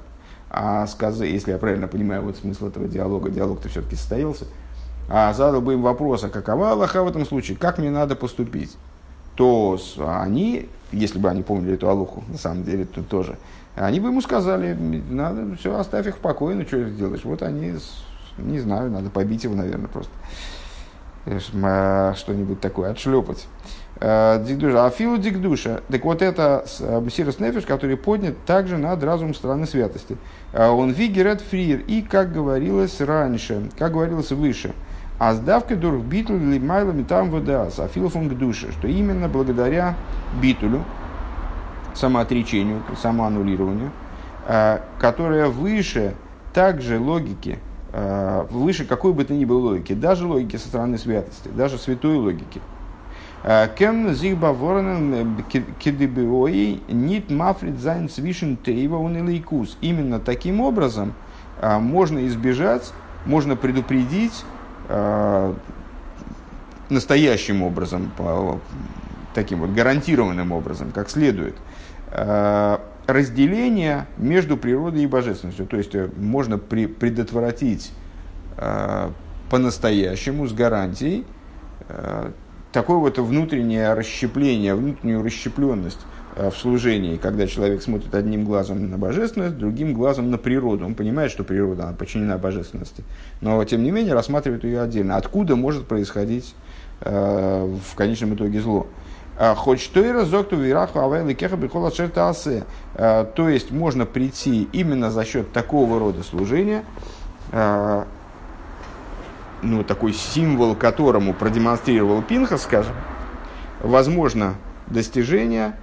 а 0.50 0.86
сказал, 0.88 1.24
если 1.24 1.52
я 1.52 1.58
правильно 1.58 1.88
понимаю 1.88 2.24
вот 2.24 2.36
смысл 2.36 2.68
этого 2.68 2.88
диалога, 2.88 3.30
диалог-то 3.30 3.70
все-таки 3.70 3.96
состоялся, 3.96 4.46
а 5.10 5.34
задал 5.34 5.62
бы 5.62 5.74
им 5.74 5.82
вопрос, 5.82 6.26
а 6.26 6.30
какова 6.30 6.72
Аллаха 6.72 7.04
в 7.04 7.08
этом 7.08 7.26
случае, 7.26 7.58
как 7.58 7.78
мне 7.78 7.90
надо 7.90 8.18
поступить, 8.18 8.76
то 9.42 9.76
они, 9.98 10.70
если 10.92 11.18
бы 11.18 11.28
они 11.28 11.42
помнили 11.42 11.74
эту 11.74 11.90
Аллаху, 11.90 12.24
на 12.28 12.38
самом 12.38 12.64
деле, 12.64 12.86
то 12.86 13.02
тоже, 13.02 13.40
они 13.74 14.00
бы 14.00 14.10
ему 14.10 14.22
сказали, 14.22 14.74
надо, 14.74 15.56
все, 15.56 15.76
оставь 15.76 16.06
их 16.06 16.18
в 16.18 16.20
покое, 16.20 16.56
ну 16.56 16.62
что 16.62 16.88
сделаешь? 16.88 17.26
Вот 17.26 17.42
они, 17.42 17.74
не 18.38 18.60
знаю, 18.60 18.92
надо 18.92 19.10
побить 19.10 19.44
его, 19.44 19.56
наверное, 19.56 19.88
просто. 19.88 20.12
А, 21.64 22.14
что-нибудь 22.16 22.62
такое, 22.62 22.92
отшлепать. 22.92 23.48
А, 24.00 24.38
дикдуша. 24.44 24.86
А 24.86 24.92
филу 24.92 25.18
дикдуша. 25.18 25.82
Так 25.90 26.06
вот 26.06 26.22
это 26.22 26.64
Сирос 27.12 27.40
Нефиш, 27.40 27.66
который 27.66 27.98
поднят 27.98 28.36
также 28.46 28.78
над 28.78 29.04
разумом 29.04 29.34
страны 29.34 29.66
святости. 29.66 30.18
Он 30.54 30.92
вигерет 30.92 31.42
фриер. 31.42 31.80
И, 31.88 32.04
как 32.04 32.32
говорилось 32.32 33.02
раньше, 33.02 33.72
как 33.80 33.94
говорилось 33.94 34.32
выше, 34.32 34.76
а 35.22 35.36
сдавка 35.36 35.76
дурх 35.76 36.02
битуль 36.02 36.40
лимайла 36.40 36.96
там 37.04 37.30
ВДАС, 37.30 37.80
а 37.80 37.88
филофон 37.88 38.28
к 38.28 38.34
душе, 38.34 38.72
что 38.72 38.88
именно 38.88 39.30
благодаря 39.30 39.94
битулю, 40.42 40.84
самоотречению, 41.94 42.82
самоаннулированию, 43.00 43.92
а, 44.48 44.82
которая 44.98 45.46
выше 45.46 46.16
также 46.56 46.98
логики, 46.98 47.60
а, 47.94 48.48
выше 48.50 48.84
какой 48.86 49.14
бы 49.14 49.24
то 49.24 49.36
ни 49.36 49.46
было 49.46 49.60
логики, 49.60 49.94
даже 49.94 50.26
логики 50.26 50.56
со 50.56 50.70
стороны 50.70 50.98
святости, 50.98 51.50
даже 51.50 51.78
святой 51.78 52.16
логики. 52.16 52.60
А, 53.44 53.68
קען 53.68 54.16
זיך 54.16 54.48
באווארענען 54.48 55.44
כדבעי 55.78 56.82
ניט 56.90 57.30
מפריד 57.30 57.78
זיין 57.78 58.10
צווישן 58.10 58.58
טבע 58.58 58.98
און 58.98 59.24
אלקות. 59.24 59.78
Именно 59.82 60.20
таким 60.20 60.62
образом 60.62 61.14
можно 61.62 62.26
избежать, 62.26 62.92
можно 63.28 63.56
предупредить 63.56 64.44
настоящим 66.90 67.64
образом, 67.64 68.12
таким 69.34 69.62
вот 69.62 69.72
гарантированным 69.72 70.52
образом, 70.52 70.92
как 70.92 71.10
следует– 71.10 71.56
Э, 72.12 72.78
разделение 73.08 74.06
между 74.18 74.56
природой 74.58 75.04
и 75.04 75.08
божественностью. 75.08 75.66
То 75.66 75.78
есть 75.78 75.96
э, 75.96 76.10
можно 76.18 76.58
при, 76.58 76.86
предотвратить 76.86 77.92
э, 78.58 79.10
по-настоящему 79.50 80.46
с 80.48 80.54
гарантией 80.54 81.26
э, 81.88 82.32
такое 82.72 82.98
вот 82.98 83.18
внутреннее 83.18 83.94
расщепление, 83.94 84.76
внутреннюю 84.76 85.24
расщепленность 85.24 86.02
э, 86.02 86.21
в 86.50 86.58
служении, 86.58 87.18
когда 87.18 87.46
человек 87.46 87.82
смотрит 87.82 88.16
одним 88.16 88.46
глазом 88.46 88.90
на 88.90 88.98
божественность, 88.98 89.58
другим 89.58 89.94
глазом 89.94 90.32
на 90.32 90.38
природу. 90.38 90.86
Он 90.86 90.96
понимает, 90.96 91.32
что 91.32 91.44
природа 91.44 91.84
она 91.84 91.94
подчинена 91.94 92.38
божественности, 92.38 93.04
но 93.42 93.64
тем 93.66 93.84
не 93.84 93.92
менее 93.92 94.14
рассматривает 94.14 94.64
ее 94.64 94.82
отдельно. 94.82 95.18
Откуда 95.18 95.56
может 95.56 95.86
происходить 95.86 96.56
э, 97.02 97.78
в 97.92 97.96
конечном 97.96 98.36
итоге 98.36 98.62
зло? 98.62 98.88
А, 99.38 99.56
хоть 99.56 99.82
что 99.82 100.04
и 100.04 100.12
разокту 100.12 100.56
вираху 100.56 101.00
авайлы 101.00 101.34
кеха 101.34 101.58
бихола 101.58 101.92
асе. 102.16 102.64
А, 102.94 103.26
то 103.26 103.50
есть 103.50 103.72
можно 103.72 104.06
прийти 104.06 104.68
именно 104.72 105.10
за 105.10 105.26
счет 105.26 105.52
такого 105.52 106.00
рода 106.00 106.22
служения, 106.24 106.84
а, 107.52 108.06
ну, 109.64 109.84
такой 109.84 110.14
символ, 110.14 110.76
которому 110.76 111.34
продемонстрировал 111.34 112.22
Пинха, 112.22 112.58
скажем, 112.58 112.94
возможно 113.80 114.56
достижение 114.88 115.74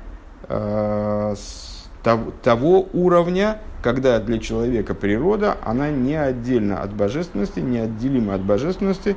того 0.49 1.37
уровня, 2.93 3.61
когда 3.83 4.19
для 4.19 4.39
человека 4.39 4.95
природа, 4.95 5.57
она 5.65 5.91
не 5.91 6.15
отдельно 6.15 6.83
от 6.83 6.95
божественности, 6.95 7.61
неотделима 7.61 8.35
от 8.35 8.43
божественности, 8.43 9.17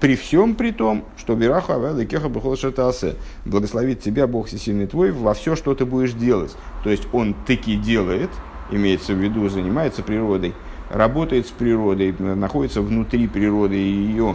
при 0.00 0.16
всем 0.16 0.56
при 0.56 0.72
том, 0.72 1.04
что 1.16 1.36
Бираху 1.36 1.74
Кеха 2.10 2.28
Бухол 2.28 2.56
Шатасе 2.56 3.14
благословит 3.44 4.00
тебя 4.00 4.26
Бог 4.26 4.48
Всесильный 4.48 4.88
твой 4.88 5.12
во 5.12 5.32
все, 5.32 5.54
что 5.54 5.76
ты 5.76 5.84
будешь 5.84 6.12
делать. 6.12 6.56
То 6.82 6.90
есть 6.90 7.06
он 7.12 7.34
таки 7.46 7.76
делает, 7.76 8.30
имеется 8.72 9.12
в 9.12 9.18
виду, 9.18 9.48
занимается 9.48 10.02
природой, 10.02 10.54
работает 10.90 11.46
с 11.46 11.50
природой, 11.50 12.12
находится 12.18 12.82
внутри 12.82 13.28
природы 13.28 13.76
и 13.76 13.92
ее, 13.92 14.34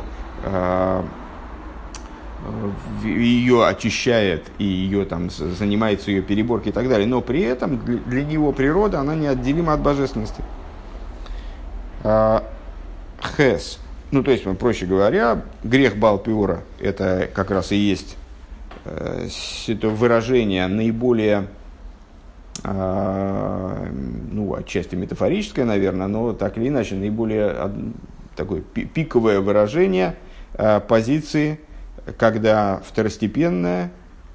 ее 3.03 3.65
очищает 3.65 4.45
и 4.57 4.63
ее 4.63 5.05
там 5.05 5.29
занимается 5.29 6.11
ее 6.11 6.21
переборкой 6.21 6.71
и 6.71 6.73
так 6.73 6.87
далее. 6.89 7.07
Но 7.07 7.21
при 7.21 7.41
этом 7.41 7.79
для 8.05 8.23
него 8.23 8.51
природа, 8.51 8.99
она 8.99 9.15
неотделима 9.15 9.73
от 9.73 9.81
божественности. 9.81 10.43
А, 12.03 12.43
Хес 13.35 13.79
ну, 14.09 14.23
то 14.23 14.31
есть, 14.31 14.45
проще 14.57 14.85
говоря, 14.85 15.41
грех 15.63 15.97
Балпиора– 15.97 16.63
это 16.79 17.29
как 17.33 17.51
раз 17.51 17.73
и 17.73 17.75
есть 17.75 18.15
это 19.67 19.89
выражение 19.89 20.67
наиболее, 20.67 21.47
э, 22.63 23.87
ну, 24.31 24.53
отчасти 24.55 24.95
метафорическое, 24.95 25.65
наверное, 25.65 26.07
но 26.07 26.33
так 26.33 26.57
или 26.57 26.69
иначе, 26.69 26.95
наиболее 26.95 27.71
такое 28.35 28.61
пиковое 28.61 29.41
выражение 29.41 30.15
э, 30.53 30.79
позиции, 30.79 31.59
когда 32.17 32.81
второстепенное 32.85 33.91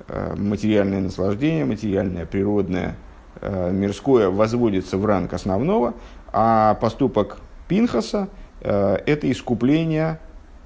э, 0.09 0.35
материальное 0.37 1.01
наслаждение, 1.01 1.65
материальное 1.65 2.27
природное 2.27 2.97
мирское 3.41 4.29
возводится 4.31 4.99
в 4.99 5.07
ранг 5.07 5.33
основного, 5.33 5.95
а 6.33 6.75
поступок 6.75 7.39
Пинхаса– 7.67 8.29
это 8.61 9.33
искупление 9.33 10.21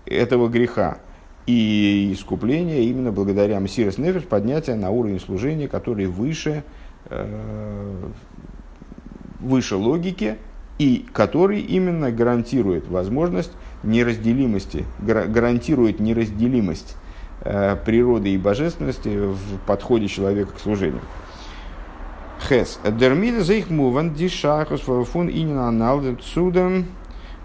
этого 0.05 0.49
греха. 0.49 0.99
И 1.47 2.11
искупление 2.13 2.85
именно 2.85 3.13
благодаря 3.13 3.61
Мессирос 3.61 3.97
Нефиш, 3.97 4.25
поднятие 4.25 4.77
на 4.77 4.91
уровень 4.91 5.21
служения, 5.21 5.69
который 5.69 6.05
выше, 6.05 6.65
выше 9.41 9.77
логики, 9.77 10.37
и 10.79 11.07
который 11.13 11.61
именно 11.61 12.11
гарантирует 12.11 12.89
возможность 12.89 13.53
неразделимости, 13.87 14.85
гарантирует 14.99 16.01
неразделимость 16.01 16.97
э, 17.41 17.77
природы 17.85 18.31
и 18.31 18.39
божественности 18.39 19.09
в 19.09 19.59
подходе 19.67 20.09
человека 20.09 20.53
к 20.53 20.61
служению. 20.61 21.03
Хес. 22.49 22.79
Дермида 22.85 23.43
за 23.43 23.55
их 23.55 23.71
муван 23.71 24.15
дишахус 24.15 24.83
фун 24.83 25.29
инин 25.29 25.59
анал 25.59 26.03
цудом 26.35 26.87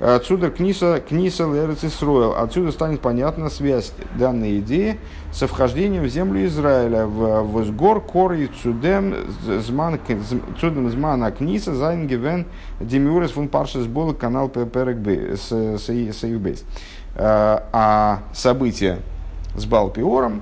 Отсюда 0.02 0.50
книса, 0.50 1.00
книса 1.08 1.44
Лерец 1.46 1.84
Исроил. 1.84 2.34
Отсюда 2.34 2.72
станет 2.72 3.02
понятна 3.02 3.52
связь 3.52 3.94
данной 4.18 4.60
идеи 4.60 4.98
со 5.32 5.46
вхождением 5.46 6.04
в 6.04 6.08
землю 6.08 6.44
Израиля 6.48 7.06
в 7.06 7.44
Возгор, 7.44 8.02
Кор 8.02 8.34
и 8.34 8.48
Цудем, 8.48 9.14
Зман, 9.46 10.00
Цудем 10.60 10.90
Змана 10.90 11.32
Книса, 11.32 11.76
Зайн 11.76 12.08
Гивен, 12.08 12.48
Демиурес 12.80 13.32
фун 13.32 13.48
Паршес 13.48 13.86
Бол, 13.86 14.16
канал 14.16 14.50
Перек 14.50 15.38
Союбейс. 15.38 16.64
А, 17.16 17.68
а 17.72 18.20
события 18.34 18.98
с 19.56 19.66
Балпиором, 19.66 20.42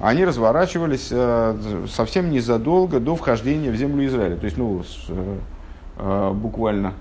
они 0.00 0.24
разворачивались 0.24 1.08
э, 1.12 1.84
совсем 1.88 2.30
незадолго 2.30 2.98
до 2.98 3.14
вхождения 3.14 3.70
в 3.70 3.76
землю 3.76 4.04
Израиля. 4.06 4.36
То 4.36 4.44
есть, 4.46 4.58
ну, 4.58 4.82
э, 5.98 6.32
буквально 6.32 6.94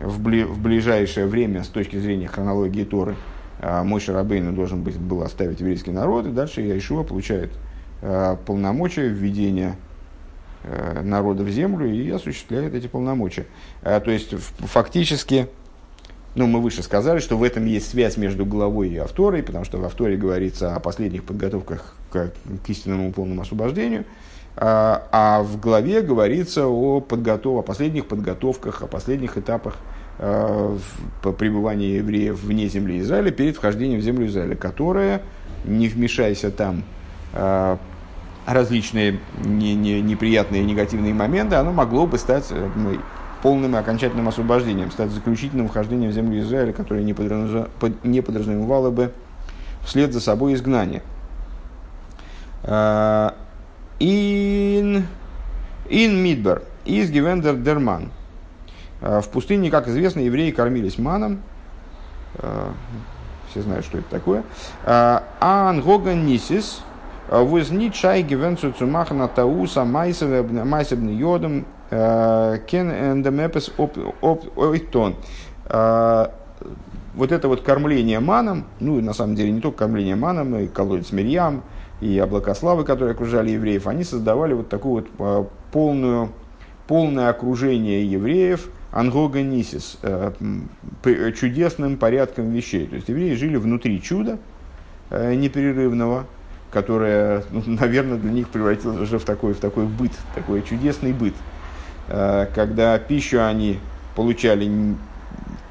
в, 0.00 0.20
бли, 0.20 0.44
в 0.44 0.60
ближайшее 0.60 1.26
время 1.26 1.62
с 1.62 1.68
точки 1.68 1.96
зрения 1.96 2.26
хронологии 2.26 2.84
Торы 2.84 3.16
а, 3.60 3.84
мой 3.84 4.00
Шарабейн 4.00 4.54
должен 4.54 4.82
быть, 4.82 4.98
был 4.98 5.22
оставить 5.22 5.60
еврейский 5.60 5.90
народ, 5.90 6.26
и 6.26 6.30
дальше 6.30 6.62
Яишуа 6.62 7.02
получает 7.02 7.50
а, 8.02 8.36
полномочия 8.36 9.08
введения 9.08 9.76
а, 10.64 11.02
народа 11.02 11.44
в 11.44 11.50
землю 11.50 11.90
и 11.90 12.08
осуществляет 12.10 12.74
эти 12.74 12.86
полномочия. 12.86 13.46
То 13.82 14.10
есть 14.10 14.34
фактически, 14.60 15.48
ну, 16.34 16.46
мы 16.46 16.60
выше 16.60 16.82
сказали, 16.82 17.18
что 17.18 17.36
в 17.36 17.42
этом 17.42 17.66
есть 17.66 17.90
связь 17.90 18.16
между 18.16 18.46
главой 18.46 18.88
и 18.88 18.96
авторой, 18.96 19.42
потому 19.42 19.64
что 19.64 19.78
в 19.78 19.84
авторе 19.84 20.16
говорится 20.16 20.74
о 20.74 20.80
последних 20.80 21.24
подготовках 21.24 21.94
к, 22.10 22.32
к 22.64 22.70
истинному 22.70 23.12
полному 23.12 23.42
освобождению, 23.42 24.04
а, 24.62 25.08
а 25.10 25.42
в 25.42 25.58
главе 25.58 26.02
говорится 26.02 26.66
о, 26.66 27.00
подготов... 27.00 27.60
о 27.60 27.62
последних 27.62 28.06
подготовках, 28.06 28.82
о 28.82 28.86
последних 28.86 29.38
этапах 29.38 29.76
э, 30.18 30.76
пребывания 31.38 31.96
евреев 31.96 32.42
вне 32.42 32.68
земли 32.68 33.00
Израиля 33.00 33.30
перед 33.30 33.56
вхождением 33.56 34.00
в 34.00 34.02
землю 34.02 34.26
Израиля, 34.26 34.56
которая, 34.56 35.22
не 35.64 35.88
вмешайся 35.88 36.50
там 36.50 36.84
э, 37.32 37.78
различные 38.44 39.18
не, 39.42 39.74
не, 39.74 40.02
неприятные 40.02 40.62
негативные 40.62 41.14
моменты, 41.14 41.54
оно 41.54 41.72
могло 41.72 42.06
бы 42.06 42.18
стать 42.18 42.48
э, 42.50 42.68
полным 43.42 43.76
и 43.76 43.78
окончательным 43.78 44.28
освобождением, 44.28 44.90
стать 44.90 45.10
заключительным 45.10 45.68
вхождением 45.68 46.10
в 46.10 46.12
землю 46.12 46.38
Израиля, 46.40 46.74
которое 46.74 47.02
не 47.02 48.20
подразумевало 48.20 48.90
бы 48.90 49.14
вслед 49.86 50.12
за 50.12 50.20
собой 50.20 50.52
изгнание. 50.52 51.02
Ин, 54.00 55.06
ин 55.90 56.16
Мидбер, 56.22 56.62
из 56.86 57.10
Гивендер 57.10 57.56
Дерман. 57.56 58.10
В 59.02 59.24
пустыне, 59.30 59.70
как 59.70 59.88
известно, 59.88 60.20
евреи 60.20 60.50
кормились 60.50 60.98
маном. 60.98 61.42
А, 62.36 62.72
все 63.50 63.62
знают, 63.62 63.84
что 63.84 63.98
это 63.98 64.08
такое. 64.10 64.42
А, 64.84 65.24
Ангога 65.40 66.14
Нисис, 66.14 66.82
Возни 67.28 67.92
чай 67.92 68.22
гивенцу 68.22 68.72
цумаха 68.72 69.14
на 69.14 69.28
тауса 69.28 69.84
майсебни 69.84 71.12
йодом 71.12 71.66
а, 71.90 72.58
кен 72.58 72.90
эндемепес 72.90 73.70
ойтон. 74.56 75.16
Вот 77.14 77.32
это 77.32 77.48
вот 77.48 77.62
кормление 77.62 78.20
маном, 78.20 78.66
ну 78.78 79.00
на 79.00 79.12
самом 79.12 79.34
деле 79.34 79.50
не 79.50 79.60
только 79.60 79.78
кормление 79.80 80.14
маном, 80.14 80.56
и 80.56 80.68
колодец 80.68 81.10
Мирьям, 81.12 81.62
и 82.00 82.18
облака 82.18 82.54
славы, 82.54 82.84
которые 82.84 83.12
окружали 83.12 83.50
евреев, 83.50 83.86
они 83.86 84.04
создавали 84.04 84.54
вот 84.54 84.68
такую 84.68 84.94
вот 84.94 85.08
а, 85.18 85.46
полную, 85.72 86.30
полное 86.86 87.28
окружение 87.28 88.10
евреев, 88.10 88.68
ангога 88.90 89.42
нисис, 89.42 89.98
э, 90.02 90.32
чудесным 91.38 91.98
порядком 91.98 92.50
вещей. 92.50 92.86
То 92.86 92.96
есть 92.96 93.08
евреи 93.08 93.34
жили 93.34 93.56
внутри 93.56 94.00
чуда 94.02 94.38
э, 95.10 95.34
непрерывного, 95.34 96.26
которое, 96.70 97.44
ну, 97.50 97.62
наверное, 97.66 98.16
для 98.16 98.32
них 98.32 98.48
превратилось 98.48 98.98
уже 98.98 99.18
в 99.18 99.24
такой, 99.24 99.52
в 99.52 99.58
такой 99.58 99.84
быт, 99.84 100.12
такой 100.34 100.62
чудесный 100.62 101.12
быт, 101.12 101.34
э, 102.08 102.46
когда 102.54 102.98
пищу 102.98 103.42
они 103.44 103.78
получали 104.16 104.96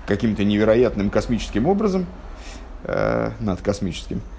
каким-то 0.05 0.43
невероятным 0.43 1.09
космическим 1.09 1.67
образом, 1.67 2.05
над 2.87 3.61
космическим, 3.61 4.21
Э, 4.21 4.38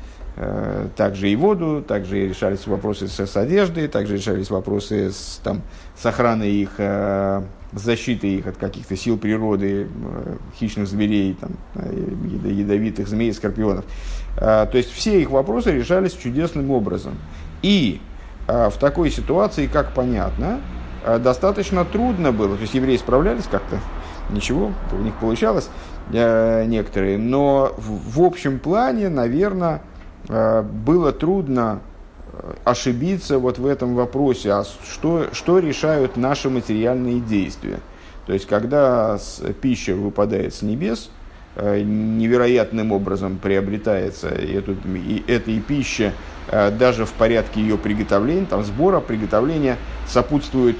также 0.97 1.29
и 1.29 1.37
воду, 1.37 1.83
также 1.87 2.29
решались 2.29 2.66
вопросы 2.66 3.09
с, 3.09 3.19
с 3.19 3.37
одеждой, 3.37 3.88
также 3.88 4.16
решались 4.16 4.49
вопросы 4.49 5.11
с, 5.11 5.40
там, 5.43 5.61
с 5.97 6.07
охраной 6.07 6.51
их, 6.51 6.71
э, 6.79 7.43
защитой 7.73 8.37
их 8.37 8.47
от 8.47 8.57
каких-то 8.57 8.97
сил 8.97 9.19
природы, 9.19 9.87
э, 9.87 10.37
хищных 10.59 10.87
зверей, 10.87 11.37
там, 11.38 11.51
ядовитых 12.45 13.07
змей, 13.07 13.33
скорпионов. 13.35 13.85
То 14.37 14.71
есть 14.73 14.90
все 14.93 15.21
их 15.21 15.31
вопросы 15.31 15.73
решались 15.73 16.12
чудесным 16.12 16.71
образом. 16.71 17.19
И 17.62 18.01
в 18.47 18.73
такой 18.81 19.11
ситуации, 19.11 19.66
как 19.66 19.93
понятно, 19.93 20.61
достаточно 21.19 21.85
трудно 21.85 22.33
было, 22.33 22.55
то 22.55 22.62
есть 22.62 22.73
евреи 22.73 22.97
справлялись 22.97 23.45
как-то, 23.51 23.81
ничего, 24.31 24.73
у 24.93 25.03
них 25.03 25.14
получалось 25.16 25.69
некоторые, 26.11 27.19
но 27.19 27.75
в, 27.77 28.21
в 28.21 28.25
общем 28.25 28.61
плане, 28.61 29.09
наверное, 29.09 29.83
Э, 29.83 29.89
было 30.28 31.12
трудно 31.12 31.80
э, 32.33 32.52
ошибиться 32.64 33.38
вот 33.38 33.59
в 33.59 33.66
этом 33.66 33.94
вопросе, 33.94 34.52
а 34.52 34.64
что, 34.64 35.26
что 35.33 35.59
решают 35.59 36.16
наши 36.16 36.50
материальные 36.50 37.20
действия. 37.20 37.80
То 38.26 38.33
есть, 38.33 38.46
когда 38.46 39.18
пища 39.61 39.94
выпадает 39.94 40.54
с 40.54 40.62
небес, 40.62 41.11
э, 41.56 41.80
невероятным 41.80 42.92
образом 42.92 43.38
приобретается 43.38 44.28
эту, 44.28 44.76
и 44.94 45.24
этой 45.26 45.59
пищи 45.61 46.12
даже 46.50 47.04
в 47.04 47.12
порядке 47.12 47.61
ее 47.61 47.78
приготовления, 47.78 48.44
там 48.44 48.64
сбора, 48.64 48.98
приготовления 48.98 49.76
сопутствуют 50.09 50.78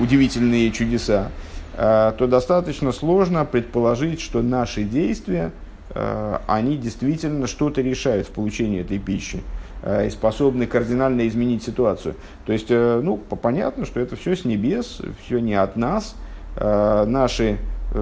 удивительные 0.00 0.72
чудеса, 0.72 1.28
то 1.76 2.26
достаточно 2.26 2.90
сложно 2.90 3.44
предположить, 3.44 4.20
что 4.20 4.42
наши 4.42 4.82
действия– 4.82 5.52
Э, 5.61 5.61
они 5.94 6.76
действительно 6.76 7.46
что-то 7.46 7.80
решают 7.82 8.26
в 8.26 8.30
получении 8.30 8.80
этой 8.80 8.98
пищи 8.98 9.42
э, 9.82 10.06
и 10.06 10.10
способны 10.10 10.66
кардинально 10.66 11.28
изменить 11.28 11.62
ситуацию. 11.62 12.14
То 12.46 12.52
есть, 12.52 12.70
э, 12.70 13.00
ну, 13.02 13.16
понятно, 13.16 13.84
что 13.84 14.00
это 14.00 14.16
все 14.16 14.34
с 14.34 14.44
небес, 14.44 15.02
все 15.24 15.38
не 15.38 15.54
от 15.54 15.76
нас. 15.76 16.14
Наши 16.54 17.56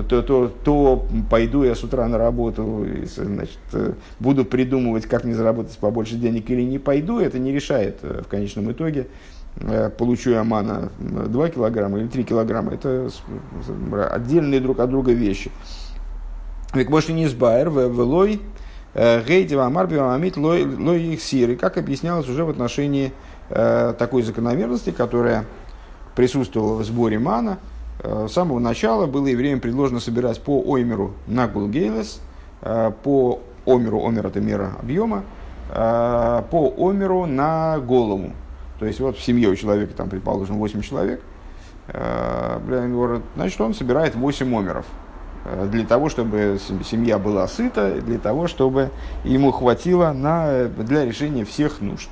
то, 0.08 0.22
то, 0.22 0.48
то 0.48 1.06
пойду 1.30 1.62
я 1.62 1.76
с 1.76 1.84
утра 1.84 2.08
на 2.08 2.18
работу, 2.18 2.84
значит, 3.14 3.60
буду 4.18 4.44
придумывать, 4.44 5.06
как 5.06 5.22
мне 5.22 5.34
заработать 5.34 5.78
побольше 5.78 6.16
денег 6.16 6.50
или 6.50 6.62
не 6.62 6.80
пойду, 6.80 7.20
это 7.20 7.38
не 7.38 7.52
решает 7.52 8.02
в 8.02 8.24
конечном 8.24 8.72
итоге. 8.72 9.06
Получу 9.98 10.30
я 10.30 10.42
мана 10.42 10.90
2 10.98 11.50
килограмма 11.50 12.00
или 12.00 12.08
3 12.08 12.24
килограмма, 12.24 12.74
это 12.74 13.08
отдельные 14.10 14.58
друг 14.58 14.80
от 14.80 14.90
друга 14.90 15.12
вещи. 15.12 15.52
Викмоши 16.74 17.12
не 17.12 17.24
избайр, 17.24 17.68
велой, 17.68 18.40
э, 18.94 19.24
гейдева 19.24 19.66
амарбива 19.66 20.14
амит 20.14 20.36
лой 20.36 21.02
их 21.02 21.20
сиры, 21.20 21.56
как 21.56 21.76
объяснялось 21.76 22.28
уже 22.28 22.44
в 22.44 22.50
отношении 22.50 23.12
э, 23.48 23.92
такой 23.98 24.22
закономерности, 24.22 24.90
которая 24.90 25.46
присутствовала 26.14 26.76
в 26.76 26.84
сборе 26.84 27.18
мана. 27.18 27.58
Э, 28.04 28.26
с 28.28 28.34
самого 28.34 28.60
начала 28.60 29.06
было 29.06 29.26
евреям 29.26 29.58
предложено 29.58 29.98
собирать 29.98 30.40
по 30.42 30.60
оймеру 30.60 31.14
на 31.26 31.48
гулгейлес, 31.48 32.20
по 32.60 33.40
омеру, 33.66 34.06
омер 34.06 34.26
это 34.26 34.40
мера 34.40 34.76
объема, 34.78 35.24
по 35.70 36.74
омеру 36.76 37.24
на 37.24 37.78
голову. 37.78 38.32
То 38.78 38.84
есть 38.84 39.00
вот 39.00 39.16
в 39.16 39.22
семье 39.22 39.48
у 39.48 39.56
человека, 39.56 39.94
там, 39.94 40.10
предположим, 40.10 40.58
8 40.58 40.82
человек, 40.82 41.22
значит, 41.86 43.60
он 43.62 43.72
собирает 43.72 44.14
8 44.14 44.54
омеров. 44.54 44.84
Э, 45.50 45.68
для 45.70 45.84
того, 45.84 46.08
чтобы 46.08 46.58
семья 46.84 47.18
была 47.18 47.46
сыта, 47.48 48.00
для 48.00 48.18
того, 48.18 48.46
чтобы 48.46 48.90
ему 49.24 49.50
хватило 49.50 50.12
на, 50.12 50.66
для 50.66 51.04
решения 51.04 51.44
всех 51.44 51.80
нужд. 51.80 52.08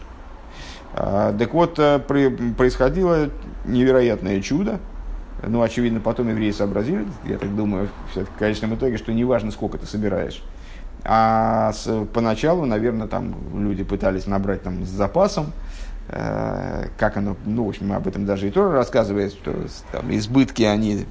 Так 0.95 1.53
вот, 1.53 1.75
происходило 1.77 3.29
невероятное 3.67 4.41
чудо. 4.41 4.81
Ну, 5.47 5.63
очевидно, 5.63 6.01
потом 6.01 6.29
евреи 6.29 6.51
сообразили, 6.51 7.07
я 7.25 7.39
так 7.39 7.55
думаю, 7.55 7.89
в 8.15 8.39
конечном 8.39 8.75
итоге, 8.75 8.97
что 8.97 9.13
неважно, 9.13 9.53
сколько 9.53 9.79
ты 9.79 9.87
собираешь. 9.87 10.43
А 11.05 11.73
с, 11.73 12.07
поначалу, 12.13 12.65
наверное, 12.65 13.07
там 13.07 13.37
люди 13.55 13.85
пытались 13.85 14.27
набрать 14.27 14.63
там 14.63 14.85
с 14.85 14.89
запасом, 14.89 15.53
э, 16.09 16.89
как 16.99 17.17
оно, 17.17 17.37
ну, 17.47 17.65
в 17.65 17.69
общем, 17.69 17.93
об 17.93 18.09
этом 18.09 18.27
даже 18.27 18.49
и 18.49 18.51
Тора 18.51 18.73
рассказывает, 18.73 19.33
что 19.33 19.55
там, 19.93 20.13
избытки 20.15 20.65
они 20.65 21.07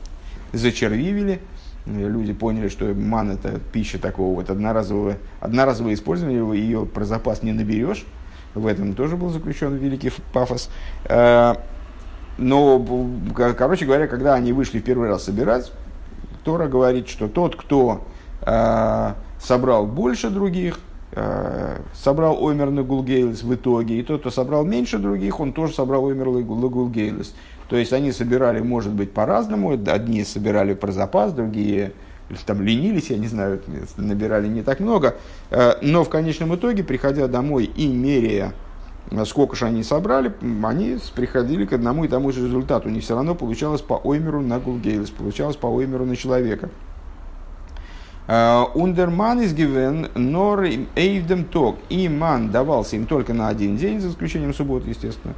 зачервивили, 0.52 1.40
люди 1.88 2.34
поняли, 2.34 2.70
что 2.70 2.94
ман 2.94 3.32
это 3.32 3.60
пища 3.72 4.00
такого 4.00 4.36
вот 4.36 4.50
одноразового, 4.50 5.18
одноразового 5.40 5.94
использования, 5.94 6.38
ее 6.58 6.86
про 6.86 7.06
запас 7.06 7.44
не 7.44 7.54
наберешь, 7.54 8.06
в 8.54 8.66
этом 8.68 8.94
тоже 8.94 9.16
был 9.16 9.30
заключен 9.30 9.76
великий 9.76 10.12
пафос. 10.34 10.70
Э, 11.06 11.56
но, 12.38 12.86
короче 13.36 13.86
говоря, 13.86 14.08
когда 14.08 14.36
они 14.36 14.54
вышли 14.54 14.80
в 14.80 14.84
первый 14.84 15.10
раз 15.10 15.24
собирать, 15.24 15.72
Тора 16.44 16.68
говорит, 16.68 17.10
что 17.10 17.28
тот, 17.28 17.56
кто 17.56 18.06
э, 18.42 19.14
собрал 19.40 19.86
больше 19.86 20.30
других, 20.30 20.80
э, 21.12 21.80
собрал 21.94 22.48
Омер 22.48 22.70
на 22.70 22.84
Гулгейлес 22.84 23.44
в 23.44 23.54
итоге, 23.54 24.00
и 24.00 24.04
тот, 24.04 24.22
кто 24.22 24.30
собрал 24.30 24.64
меньше 24.64 24.98
других, 24.98 25.40
он 25.40 25.52
тоже 25.52 25.74
собрал 25.74 26.08
Омер 26.08 26.28
на 26.28 26.42
Гулгейлес. 26.42 27.34
То 27.70 27.76
есть 27.76 27.94
они 27.94 28.12
собирали, 28.12 28.62
может 28.62 28.94
быть, 28.94 29.12
по-разному. 29.12 29.74
Одни 29.74 30.24
собирали 30.24 30.74
про 30.74 30.92
запас, 30.92 31.34
другие 31.34 31.94
там 32.46 32.62
ленились, 32.62 33.10
я 33.10 33.18
не 33.18 33.28
знаю, 33.28 33.62
набирали 33.96 34.48
не 34.48 34.62
так 34.62 34.80
много. 34.80 35.16
Э, 35.50 35.76
но 35.82 36.04
в 36.04 36.10
конечном 36.10 36.56
итоге, 36.56 36.84
приходя 36.84 37.28
домой 37.28 37.66
и 37.66 37.88
меряя 37.88 38.54
сколько 39.26 39.56
же 39.56 39.66
они 39.66 39.84
собрали, 39.84 40.34
они 40.64 40.98
приходили 41.16 41.66
к 41.66 41.74
одному 41.74 42.04
и 42.04 42.08
тому 42.08 42.32
же 42.32 42.44
результату. 42.44 42.90
У 42.90 42.92
них 42.92 43.04
все 43.04 43.16
равно 43.16 43.36
получалось 43.36 43.82
по 43.82 43.94
оймеру 43.94 44.42
на 44.42 44.60
Гулгейлес, 44.60 45.12
получалось 45.12 45.56
по 45.56 45.68
оймеру 45.68 46.06
на 46.06 46.16
человека. 46.16 46.70
Ундерман 48.28 49.40
из 49.40 49.54
Гивен, 49.54 50.10
Нор 50.16 50.66
Эйвдем 50.96 51.46
Ток. 51.46 51.78
И 51.88 52.10
ман 52.10 52.52
давался 52.52 52.98
им 52.98 53.06
только 53.06 53.34
на 53.34 53.48
один 53.48 53.78
день, 53.78 54.02
за 54.02 54.10
исключением 54.10 54.54
субботы, 54.54 54.90
естественно. 54.90 55.34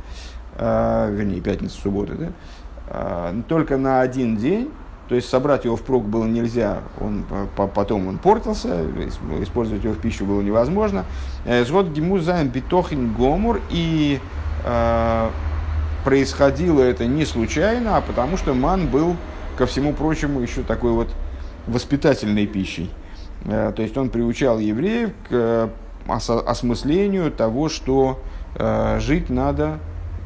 Uh, 0.59 1.15
вернее, 1.15 1.39
пятницы, 1.39 1.79
субботы, 1.79 2.15
да? 2.15 2.27
Uh, 2.89 3.43
только 3.43 3.77
на 3.77 4.01
один 4.01 4.35
день. 4.35 4.69
То 5.07 5.15
есть 5.15 5.27
собрать 5.27 5.65
его 5.65 5.75
впрок 5.75 6.05
было 6.05 6.25
нельзя, 6.25 6.81
он, 7.01 7.25
потом 7.55 8.07
он 8.07 8.19
портился, 8.19 8.85
использовать 9.41 9.83
его 9.83 9.95
в 9.95 9.97
пищу 9.97 10.23
было 10.23 10.39
невозможно. 10.39 11.03
Згод 11.65 11.87
э, 11.87 11.89
гимузаем 11.93 12.49
битохин 12.49 13.13
гомур, 13.13 13.59
и 13.71 14.19
э, 14.63 15.29
происходило 16.03 16.83
это 16.83 17.07
не 17.07 17.25
случайно, 17.25 17.97
а 17.97 18.01
потому 18.01 18.37
что 18.37 18.53
ман 18.53 18.85
был, 18.87 19.15
ко 19.57 19.65
всему 19.65 19.93
прочему, 19.93 20.41
еще 20.41 20.61
такой 20.61 20.91
вот 20.91 21.09
воспитательной 21.65 22.45
пищей. 22.45 22.91
Э, 23.45 23.73
то 23.75 23.81
есть 23.81 23.97
он 23.97 24.11
приучал 24.11 24.59
евреев 24.59 25.09
к 25.27 25.31
э, 25.31 25.69
осмыслению 26.07 27.31
того, 27.31 27.67
что 27.67 28.19
э, 28.55 28.99
жить 28.99 29.31
надо, 29.31 29.79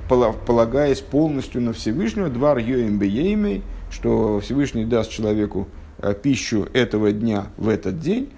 полагаясь 0.08 1.02
полностью 1.02 1.62
на 1.62 1.74
Всевышнего, 1.74 2.30
двор 2.30 2.58
йоим 2.58 3.00
беймей, 3.00 3.64
что 3.92 4.40
Всевышний 4.40 4.86
даст 4.86 5.12
человеку 5.12 5.68
э, 6.00 6.14
пищу 6.14 6.68
этого 6.74 7.12
дня 7.12 7.48
в 7.58 7.70
этот 7.70 8.00
день, 8.00 8.30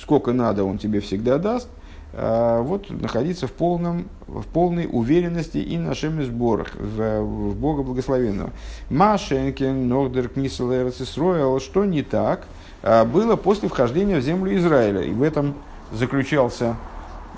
сколько 0.00 0.32
надо, 0.32 0.64
он 0.64 0.78
тебе 0.78 1.00
всегда 1.00 1.38
даст, 1.38 1.68
а 2.16 2.62
вот 2.62 2.90
находиться 2.90 3.48
в, 3.48 3.52
полном, 3.52 4.08
в 4.28 4.44
полной 4.44 4.88
уверенности 4.90 5.58
и 5.58 5.76
нашими 5.76 6.22
сборах, 6.22 6.74
в, 6.76 7.20
в 7.20 7.56
Бога 7.56 7.82
Благословенного. 7.82 8.50
Машенкин, 8.90 9.88
Нордер, 9.88 10.28
Книсел, 10.28 10.92
Строил, 10.92 11.58
что 11.58 11.84
не 11.84 12.02
так, 12.02 12.46
а 12.82 13.04
было 13.04 13.34
после 13.34 13.68
вхождения 13.68 14.18
в 14.18 14.22
землю 14.22 14.56
Израиля. 14.56 15.00
И 15.00 15.10
в 15.10 15.22
этом 15.22 15.54
заключался, 15.92 16.76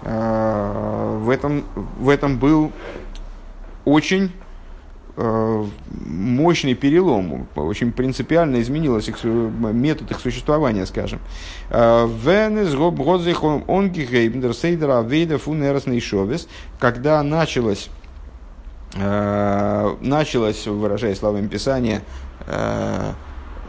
в 0.02 1.30
этом, 1.30 1.64
в 1.98 2.08
этом 2.10 2.38
был 2.38 2.70
очень 3.86 4.30
Э, 5.18 5.64
мощный 6.04 6.74
перелом, 6.74 7.48
очень 7.56 7.90
принципиально 7.90 8.60
изменилось 8.60 9.08
их, 9.08 9.24
метод 9.24 10.10
их 10.10 10.20
существования, 10.20 10.84
скажем. 10.84 11.20
Э, 11.70 12.04
когда 16.78 17.22
началось, 17.22 17.88
э, 18.94 19.96
началось, 20.02 20.66
выражая 20.66 21.14
словами 21.14 21.46
Писания, 21.48 22.02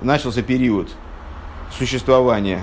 начался 0.02 0.42
период 0.42 0.90
существования 1.72 2.62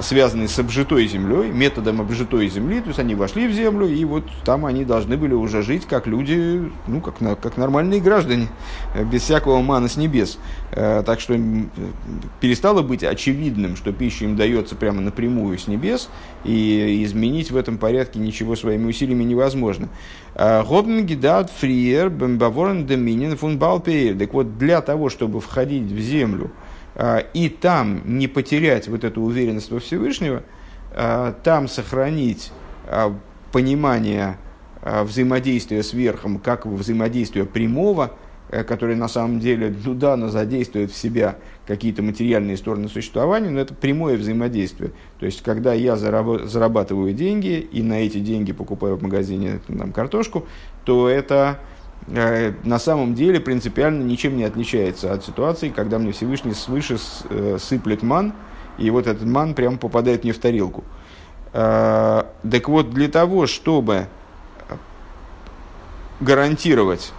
связанные 0.00 0.48
с 0.48 0.58
обжитой 0.58 1.06
землей, 1.06 1.50
методом 1.50 2.00
обжитой 2.00 2.48
земли, 2.48 2.80
то 2.80 2.88
есть 2.88 2.98
они 2.98 3.14
вошли 3.14 3.46
в 3.46 3.52
землю, 3.52 3.86
и 3.86 4.04
вот 4.04 4.24
там 4.44 4.66
они 4.66 4.84
должны 4.84 5.16
были 5.16 5.34
уже 5.34 5.62
жить 5.62 5.86
как 5.86 6.06
люди, 6.06 6.70
ну, 6.86 7.00
как, 7.00 7.18
как 7.40 7.56
нормальные 7.56 8.00
граждане, 8.00 8.48
без 9.10 9.22
всякого 9.22 9.60
мана 9.62 9.88
с 9.88 9.96
небес. 9.96 10.38
Э, 10.72 11.02
так 11.04 11.20
что 11.20 11.38
перестало 12.40 12.82
быть 12.82 13.04
очевидным, 13.04 13.76
что 13.76 13.92
пища 13.92 14.24
им 14.24 14.36
дается 14.36 14.76
прямо 14.76 15.00
напрямую 15.00 15.58
с 15.58 15.66
небес, 15.66 16.08
и 16.44 17.02
изменить 17.04 17.50
в 17.50 17.56
этом 17.56 17.78
порядке 17.78 18.18
ничего 18.18 18.56
своими 18.56 18.88
усилиями 18.88 19.24
невозможно. 19.24 19.88
Гобн 20.34 21.04
гидат 21.04 21.50
фриер 21.50 22.10
бэмбаворен 22.10 22.86
доминин 22.86 23.36
фун 23.36 23.58
Так 23.58 24.32
вот, 24.32 24.58
для 24.58 24.80
того, 24.80 25.08
чтобы 25.08 25.40
входить 25.40 25.90
в 25.90 25.98
землю, 25.98 26.50
и 27.32 27.48
там 27.48 28.02
не 28.04 28.28
потерять 28.28 28.88
вот 28.88 29.04
эту 29.04 29.22
уверенность 29.22 29.70
во 29.70 29.80
Всевышнего, 29.80 30.42
а, 30.94 31.34
там 31.42 31.68
сохранить 31.68 32.52
а, 32.86 33.16
понимание 33.50 34.36
взаимодействия 34.84 35.82
с 35.84 35.92
верхом, 35.92 36.40
как 36.40 36.66
взаимодействия 36.66 37.44
прямого, 37.44 38.16
э, 38.50 38.64
которое 38.64 38.96
на 38.96 39.06
самом 39.06 39.38
деле, 39.38 39.72
ну 39.84 39.94
да, 39.94 40.16
но 40.16 40.28
задействует 40.28 40.90
в 40.90 40.96
себя 40.96 41.36
какие-то 41.68 42.02
материальные 42.02 42.56
стороны 42.56 42.88
существования, 42.88 43.50
но 43.50 43.60
это 43.60 43.74
прямое 43.74 44.16
взаимодействие. 44.16 44.90
То 45.20 45.26
есть, 45.26 45.42
когда 45.42 45.72
я 45.72 45.96
зарабатываю 45.96 47.12
деньги 47.12 47.60
и 47.60 47.80
на 47.80 48.04
эти 48.04 48.18
деньги 48.18 48.50
покупаю 48.50 48.96
в 48.96 49.02
магазине 49.02 49.60
там, 49.68 49.92
картошку, 49.92 50.46
то 50.84 51.08
это 51.08 51.60
на 52.06 52.78
самом 52.78 53.14
деле 53.14 53.40
принципиально 53.40 54.02
ничем 54.02 54.36
не 54.36 54.44
отличается 54.44 55.12
от 55.12 55.24
ситуации, 55.24 55.68
когда 55.68 55.98
мне 55.98 56.12
Всевышний 56.12 56.54
свыше 56.54 56.98
э, 57.30 57.58
сыплет 57.60 58.02
ман, 58.02 58.32
и 58.78 58.90
вот 58.90 59.06
этот 59.06 59.24
ман 59.24 59.54
прямо 59.54 59.76
попадает 59.76 60.24
мне 60.24 60.32
в 60.32 60.38
тарелку. 60.38 60.84
Э, 61.52 62.24
так 62.50 62.68
вот, 62.68 62.90
для 62.90 63.08
того, 63.08 63.46
чтобы 63.46 64.08
гарантировать 66.20 67.12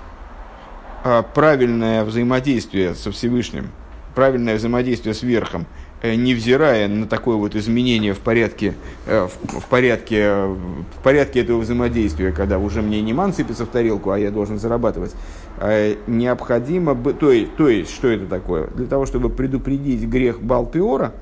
правильное 1.34 2.06
взаимодействие 2.06 2.96
со 2.96 3.12
Всевышним, 3.12 3.72
правильное 4.16 4.56
взаимодействие 4.56 5.14
с 5.14 5.22
Верхом– 5.22 5.66
Э, 5.76 5.83
невзирая 6.04 6.88
на 6.90 7.08
такое 7.08 7.38
вот 7.38 7.56
изменение 7.56 8.14
в 8.14 8.20
порядке, 8.20 8.74
э, 9.08 9.28
в, 9.28 9.66
порядке, 9.68 10.34
в 10.34 11.04
порядке 11.04 11.40
этого 11.40 11.60
взаимодействия, 11.60 12.32
когда 12.32 12.60
уже 12.60 12.82
мне 12.82 13.02
не 13.02 13.14
ман 13.14 13.34
сыпется 13.34 13.66
в 13.66 13.70
тарелку, 13.70 14.12
а 14.12 14.20
я 14.20 14.30
должен 14.30 14.60
зарабатывать, 14.60 15.16
э, 15.60 15.96
необходимо, 16.08 16.94
то 16.96 17.32
есть, 17.32 17.56
то 17.56 17.70
есть, 17.70 17.90
что 17.92 18.10
это 18.10 18.26
такое? 18.26 18.68
Для 18.68 18.86
того, 18.86 19.06
чтобы 19.06 19.30
предупредить 19.30 20.04
грех 20.04 20.42
Балпиора, 20.42 21.14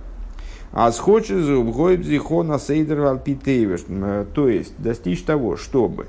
а 0.74 0.92
схочет 0.92 1.44
зихона 1.44 2.58
сейдер 2.58 3.06
альпитейвеш, 3.06 3.82
то 4.34 4.48
есть 4.48 4.74
достичь 4.78 5.22
того, 5.22 5.58
чтобы, 5.58 6.08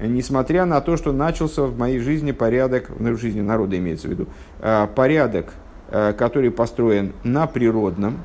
несмотря 0.00 0.64
на 0.64 0.80
то, 0.80 0.96
что 0.96 1.12
начался 1.12 1.64
в 1.64 1.78
моей 1.78 1.98
жизни 1.98 2.32
порядок, 2.32 2.90
ну, 2.98 3.12
в 3.12 3.20
жизни 3.20 3.42
народа 3.42 3.76
имеется 3.76 4.08
в 4.08 4.10
виду, 4.10 4.26
порядок 4.96 5.52
Э, 5.52 5.67
который 5.90 6.50
построен 6.50 7.12
на 7.24 7.46
природном. 7.46 8.18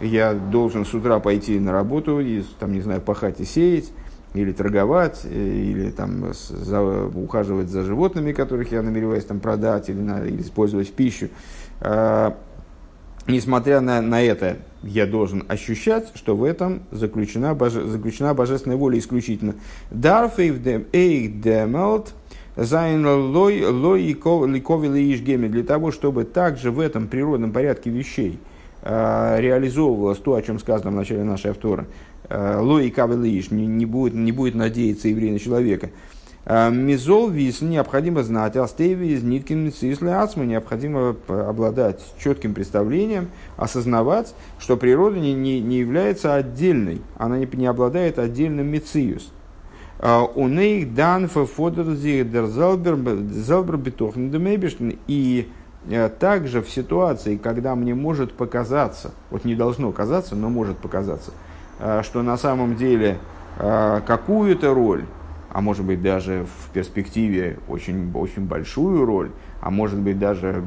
Я 0.00 0.34
должен 0.34 0.84
с 0.84 0.92
утра 0.94 1.18
пойти 1.20 1.58
на 1.58 1.72
работу, 1.72 2.20
и, 2.20 2.42
там, 2.58 2.72
не 2.72 2.80
знаю, 2.80 3.00
пахать 3.00 3.40
и 3.40 3.44
сеять, 3.44 3.92
или 4.34 4.52
торговать, 4.52 5.22
э, 5.24 5.30
или 5.30 5.90
там, 5.90 6.32
за, 6.32 7.06
ухаживать 7.06 7.68
за 7.68 7.82
животными, 7.82 8.32
которых 8.32 8.72
я 8.72 8.82
намереваюсь 8.82 9.24
там, 9.24 9.40
продать 9.40 9.88
или, 9.88 9.98
на, 9.98 10.24
или 10.24 10.42
использовать 10.42 10.88
в 10.88 10.92
пищу. 10.92 11.28
А, 11.80 12.36
несмотря 13.26 13.80
на, 13.80 14.02
на 14.02 14.22
это, 14.22 14.58
я 14.82 15.06
должен 15.06 15.44
ощущать, 15.48 16.12
что 16.14 16.36
в 16.36 16.44
этом 16.44 16.82
заключена, 16.90 17.54
боже, 17.54 17.86
заключена 17.86 18.34
божественная 18.34 18.76
воля 18.76 18.98
исключительно. 18.98 19.54
Дарфейв 19.90 20.60
эйх 20.92 21.40
демелт– 21.40 22.14
Зайн 22.56 23.06
лой 23.06 23.64
лой 23.66 24.02
ликовили 24.02 25.14
ишгеми 25.14 25.48
для 25.48 25.62
того, 25.62 25.92
чтобы 25.92 26.24
также 26.24 26.70
в 26.70 26.80
этом 26.80 27.06
природном 27.06 27.52
порядке 27.52 27.90
вещей 27.90 28.38
э, 28.82 29.36
реализовывалось 29.40 30.18
то, 30.18 30.34
о 30.34 30.42
чем 30.42 30.58
сказано 30.58 30.90
в 30.90 30.94
начале 30.94 31.22
нашей 31.22 31.50
авторы. 31.50 31.86
Э, 32.30 32.58
лой 32.58 32.86
и 32.86 32.90
кавелиш 32.90 33.50
не, 33.50 33.84
будет, 33.84 34.14
не 34.14 34.32
будет 34.32 34.54
надеяться 34.54 35.08
еврей 35.08 35.32
на 35.32 35.38
человека. 35.38 35.90
Мизол 36.48 37.28
вис 37.28 37.60
необходимо 37.60 38.22
знать, 38.22 38.56
астеви 38.56 39.14
из 39.14 39.24
ниткин 39.24 39.72
цисле 39.72 40.12
ацмы 40.12 40.46
необходимо 40.46 41.16
обладать 41.26 42.00
четким 42.22 42.54
представлением, 42.54 43.30
осознавать, 43.56 44.32
что 44.60 44.76
природа 44.76 45.18
не, 45.18 45.34
не, 45.34 45.58
не 45.58 45.78
является 45.78 46.36
отдельной, 46.36 47.00
она 47.16 47.36
не, 47.36 47.48
не 47.52 47.66
обладает 47.66 48.20
отдельным 48.20 48.68
мициус. 48.68 49.32
У 49.98 50.48
них 50.48 50.94
дан 50.94 51.28
и 55.06 55.48
также 56.18 56.62
в 56.62 56.68
ситуации, 56.68 57.36
когда 57.36 57.74
мне 57.74 57.94
может 57.94 58.32
показаться, 58.32 59.12
вот 59.30 59.44
не 59.44 59.54
должно 59.54 59.92
казаться, 59.92 60.34
но 60.34 60.50
может 60.50 60.78
показаться, 60.78 61.30
э, 61.78 62.02
что 62.02 62.22
на 62.22 62.36
самом 62.36 62.76
деле 62.76 63.18
э, 63.58 64.00
какую-то 64.06 64.74
роль 64.74 65.04
а 65.56 65.62
может 65.62 65.86
быть 65.86 66.02
даже 66.02 66.44
в 66.44 66.70
перспективе 66.74 67.58
очень, 67.66 68.12
очень 68.12 68.44
большую 68.44 69.06
роль, 69.06 69.30
а 69.62 69.70
может 69.70 69.98
быть 69.98 70.18
даже 70.18 70.62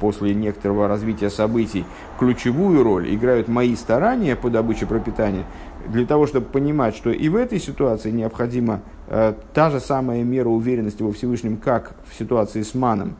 после 0.00 0.34
некоторого 0.34 0.86
развития 0.86 1.30
событий 1.30 1.86
ключевую 2.18 2.82
роль 2.82 3.14
играют 3.14 3.48
мои 3.48 3.74
старания 3.74 4.36
по 4.36 4.50
добыче 4.50 4.84
пропитания, 4.84 5.44
для 5.86 6.06
того, 6.06 6.26
чтобы 6.26 6.46
понимать, 6.46 6.96
что 6.96 7.10
и 7.10 7.28
в 7.28 7.36
этой 7.36 7.60
ситуации 7.60 8.10
необходима 8.10 8.80
э, 9.06 9.34
та 9.54 9.70
же 9.70 9.80
самая 9.80 10.22
мера 10.22 10.48
уверенности 10.48 11.02
во 11.02 11.12
Всевышнем, 11.12 11.56
как 11.56 11.94
в 12.10 12.18
ситуации 12.18 12.62
с 12.62 12.74
маном, 12.74 13.16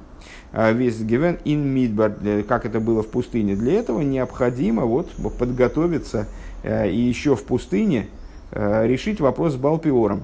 э, 0.53 0.73
весь 0.73 1.01
given 1.01 1.41
in 1.45 1.73
midbar, 1.73 2.43
как 2.43 2.67
это 2.67 2.81
было 2.81 3.03
в 3.03 3.09
пустыне. 3.09 3.57
Для 3.57 3.75
этого 3.75 4.01
необходимо 4.01 4.85
вот, 4.85 5.11
подготовиться 5.39 6.27
э, 6.63 6.91
и 6.91 6.99
еще 6.99 7.37
в 7.37 7.45
пустыне 7.45 8.09
э, 8.51 8.87
решить 8.87 9.21
вопрос 9.21 9.55
с 9.55 9.57
Балпиором, 9.57 10.23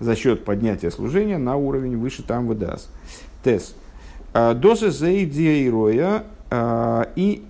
за 0.00 0.16
счет 0.16 0.44
поднятия 0.44 0.90
служения 0.90 1.38
на 1.38 1.56
уровень 1.56 1.96
выше 1.96 2.22
там 2.22 2.46
выдаст. 2.46 2.88
Тес. 3.44 3.74
А, 4.34 4.54
Досы 4.54 4.90
зейдиэйроя 4.90 6.24
а, 6.50 7.08
и 7.16 7.44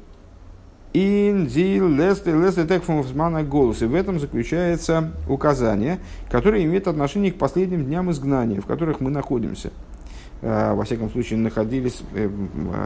Инди 0.94 1.78
лесты 1.78 2.32
лесты 2.32 2.66
текфумсмана 2.66 3.42
голос. 3.42 3.82
И 3.82 3.86
в 3.86 3.94
этом 3.94 4.20
заключается 4.20 5.12
указание, 5.28 6.00
которое 6.30 6.64
имеет 6.64 6.86
отношение 6.86 7.32
к 7.32 7.38
последним 7.38 7.84
дням 7.84 8.10
изгнания, 8.10 8.60
в 8.60 8.66
которых 8.66 9.00
мы 9.00 9.10
находимся. 9.10 9.72
А, 10.42 10.74
во 10.74 10.84
всяком 10.84 11.10
случае, 11.10 11.38
находились 11.38 12.02
э, 12.14 12.28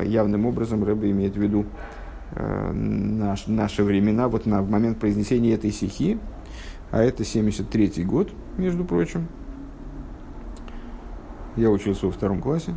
явным 0.04 0.46
образом, 0.46 0.84
Рэбе 0.84 1.10
имеет 1.10 1.34
в 1.34 1.40
виду 1.40 1.66
наш, 2.72 3.46
наши 3.46 3.84
времена, 3.84 4.28
вот 4.28 4.46
на, 4.46 4.60
момент 4.62 4.98
произнесения 4.98 5.54
этой 5.54 5.70
стихи, 5.70 6.18
а 6.90 7.02
это 7.02 7.24
73 7.24 8.04
год, 8.04 8.30
между 8.58 8.84
прочим, 8.84 9.28
я 11.56 11.70
учился 11.70 12.06
во 12.06 12.12
втором 12.12 12.40
классе. 12.40 12.74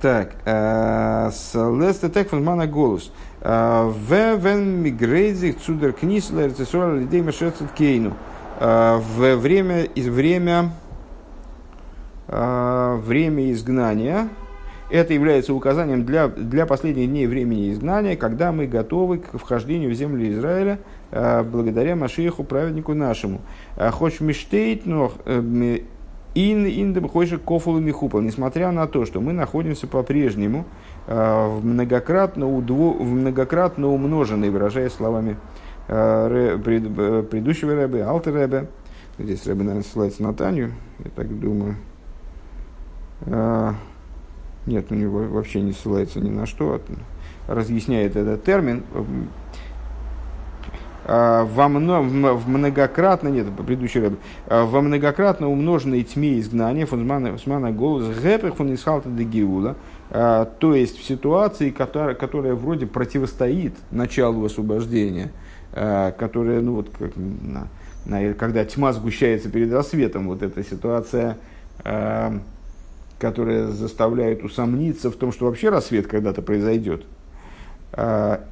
Так, 0.00 0.36
э, 0.44 1.30
с 1.32 1.54
Лесте 1.54 2.10
Тек 2.10 2.28
фон 2.28 2.44
Мана 2.44 2.66
Голос. 2.66 3.12
Э, 3.48 3.92
вен 4.08 4.82
мигрейзих 4.82 5.60
цудер 5.60 5.92
книслер 5.92 6.50
цесуар 6.50 6.96
лидей 6.96 7.22
машерцет 7.22 7.70
кейну. 7.78 8.14
Э, 8.58 8.96
в 8.96 9.36
время, 9.36 9.84
из 9.84 10.08
время, 10.08 10.72
время 12.26 13.52
изгнания, 13.52 14.28
это 14.90 15.14
является 15.14 15.54
указанием 15.54 16.04
для, 16.04 16.26
для 16.26 16.66
последних 16.66 17.08
дней 17.08 17.28
времени 17.28 17.70
изгнания, 17.70 18.16
когда 18.16 18.50
мы 18.50 18.66
готовы 18.66 19.18
к 19.18 19.38
вхождению 19.38 19.90
в 19.90 19.94
землю 19.94 20.28
Израиля 20.32 20.80
благодаря 21.12 21.94
Машиеху, 21.94 22.42
праведнику 22.42 22.94
нашему. 22.94 23.42
Хоч 23.76 24.18
миштейт, 24.18 24.86
но 24.86 25.12
Ин 26.36 26.66
индем 26.66 27.08
хойши 27.08 27.38
кофулу 27.38 27.80
михупа, 27.80 28.18
несмотря 28.18 28.70
на 28.70 28.86
то, 28.86 29.06
что 29.06 29.22
мы 29.22 29.32
находимся 29.32 29.86
по-прежнему 29.86 30.60
э, 30.60 30.85
в, 31.06 31.64
многократно 31.64 32.48
удво, 32.52 32.92
в 32.92 33.04
многократно 33.04 33.88
умноженной, 33.88 34.50
выражаясь 34.50 34.92
словами 34.92 35.36
э, 35.86 36.58
э, 36.66 37.22
предыдущего 37.22 37.74
рэбе, 37.74 38.02
алтер 38.02 38.34
рэбе, 38.34 38.68
здесь 39.18 39.46
рэбе, 39.46 39.62
наверное, 39.62 39.84
ссылается 39.84 40.22
на 40.24 40.34
Таню, 40.34 40.72
я 40.98 41.10
так 41.14 41.38
думаю. 41.38 41.76
Э, 43.22 43.72
нет, 44.66 44.90
у 44.90 44.96
него 44.96 45.20
вообще 45.20 45.60
не 45.60 45.72
ссылается 45.72 46.20
ни 46.20 46.30
на 46.30 46.44
что, 46.44 46.80
разъясняет 47.46 48.16
этот 48.16 48.42
термин. 48.42 48.82
Во 51.08 51.68
в 51.68 52.48
многократно, 52.48 53.28
нет, 53.28 53.46
предыдущий 53.64 54.00
рэб, 54.00 54.18
во 54.48 54.80
многократно 54.80 55.48
умноженной 55.48 56.02
тьме 56.02 56.40
изгнания, 56.40 56.84
фунзмана 56.84 57.70
голос, 57.70 58.08
гэпех 58.18 58.56
фун 58.56 58.74
исхалта 58.74 59.08
де 59.08 59.22
гиула, 59.22 59.70
а, 59.70 59.76
то 60.10 60.74
есть 60.74 60.98
в 60.98 61.04
ситуации, 61.04 61.70
которая, 61.70 62.14
которая 62.14 62.54
вроде 62.54 62.86
противостоит 62.86 63.74
началу 63.90 64.44
освобождения, 64.44 65.32
которая, 65.72 66.60
ну 66.60 66.76
вот, 66.76 66.90
как, 66.96 67.12
на, 67.16 67.68
на, 68.04 68.34
когда 68.34 68.64
тьма 68.64 68.92
сгущается 68.92 69.48
перед 69.48 69.72
рассветом, 69.72 70.28
вот 70.28 70.42
эта 70.42 70.62
ситуация, 70.62 71.38
которая 73.18 73.66
заставляет 73.68 74.44
усомниться 74.44 75.10
в 75.10 75.16
том, 75.16 75.32
что 75.32 75.46
вообще 75.46 75.70
рассвет 75.70 76.06
когда-то 76.06 76.42
произойдет– 76.42 77.04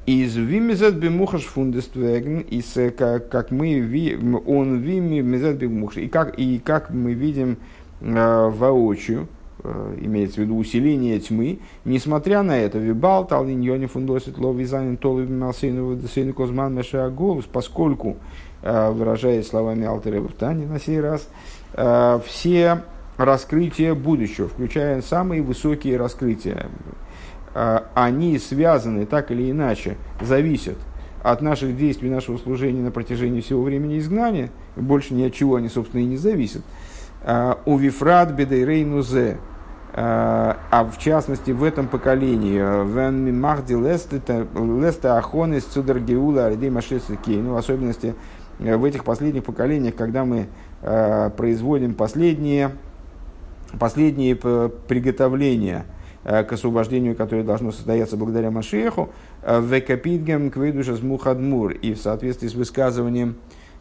из 0.07 0.35
вимизет 0.35 0.95
бимухаш 0.95 1.43
фундествеген, 1.43 2.45
э, 2.77 2.89
как, 2.89 3.51
мы 3.51 4.17
он 4.47 4.79
вими 4.79 5.21
бимухаш, 5.57 5.97
и 5.97 6.07
как, 6.07 6.39
и 6.39 6.57
как 6.57 6.89
мы 6.89 7.13
видим 7.13 7.57
воочию, 8.01 9.27
имеется 9.97 10.37
в 10.37 10.43
виду 10.43 10.57
усиление 10.57 11.19
тьмы, 11.19 11.59
несмотря 11.85 12.43
на 12.43 12.57
это, 12.57 12.77
вибал 12.77 13.25
талиньони 13.25 13.85
фундосит 13.85 14.37
лов 14.37 14.55
визанин 14.55 14.97
толы 14.97 15.27
малсейну 15.27 15.95
десейну 15.95 16.33
козман 16.33 16.75
меша 16.75 17.11
поскольку, 17.51 18.17
э, 18.61 18.91
выражаясь 18.91 19.47
словами 19.47 19.85
Алтерева 19.85 20.27
в 20.27 20.33
Тане 20.33 20.65
на 20.65 20.79
сей 20.79 20.99
раз, 20.99 21.27
э, 21.73 22.19
все 22.25 22.81
раскрытия 23.17 23.95
будущего, 23.95 24.47
включая 24.47 25.01
самые 25.01 25.41
высокие 25.41 25.97
раскрытия, 25.97 26.67
они 27.93 28.37
связаны 28.37 29.05
так 29.05 29.31
или 29.31 29.49
иначе, 29.49 29.95
зависят 30.19 30.75
от 31.23 31.41
наших 31.41 31.77
действий, 31.77 32.09
нашего 32.09 32.37
служения 32.37 32.81
на 32.81 32.91
протяжении 32.91 33.39
всего 33.39 33.63
времени 33.63 33.97
изгнания, 33.97 34.51
больше 34.75 35.13
ни 35.13 35.23
от 35.23 35.33
чего 35.33 35.55
они, 35.55 35.69
собственно, 35.69 36.01
и 36.01 36.05
не 36.05 36.17
зависят. 36.17 36.61
У 37.65 37.77
Вифрат 37.77 38.33
Бедейрейнузе, 38.33 39.37
а, 39.97 40.57
а 40.71 40.83
в 40.83 40.97
частности 40.97 41.51
в 41.51 41.63
этом 41.63 41.87
поколении, 41.87 42.57
Вен 42.57 43.39
Махди 43.39 43.73
Леста 43.73 45.17
Ахонес 45.17 45.63
Цудергеула 45.63 46.47
Ардей 46.47 46.69
ну, 46.69 47.53
в 47.53 47.57
особенности 47.57 48.15
э, 48.59 48.75
в 48.75 48.83
этих 48.83 49.03
последних 49.03 49.43
поколениях, 49.43 49.95
когда 49.95 50.25
мы 50.25 50.47
производим 50.81 51.95
последние, 51.95 52.71
последние 53.79 54.35
приготовления– 54.35 55.85
Э, 56.27 56.43
к 56.43 56.53
освобождению, 56.53 57.15
которое 57.15 57.43
должно 57.43 57.71
состояться 57.71 58.17
благодаря 58.17 58.49
Машеху, 58.49 59.09
э, 59.43 59.61
векапидгем 59.61 60.49
квейдуша 60.49 60.97
мухадмур, 60.99 61.73
и 61.73 61.93
в 61.93 61.99
соответствии 61.99 62.47
с 62.47 62.55
высказыванием 62.55 63.35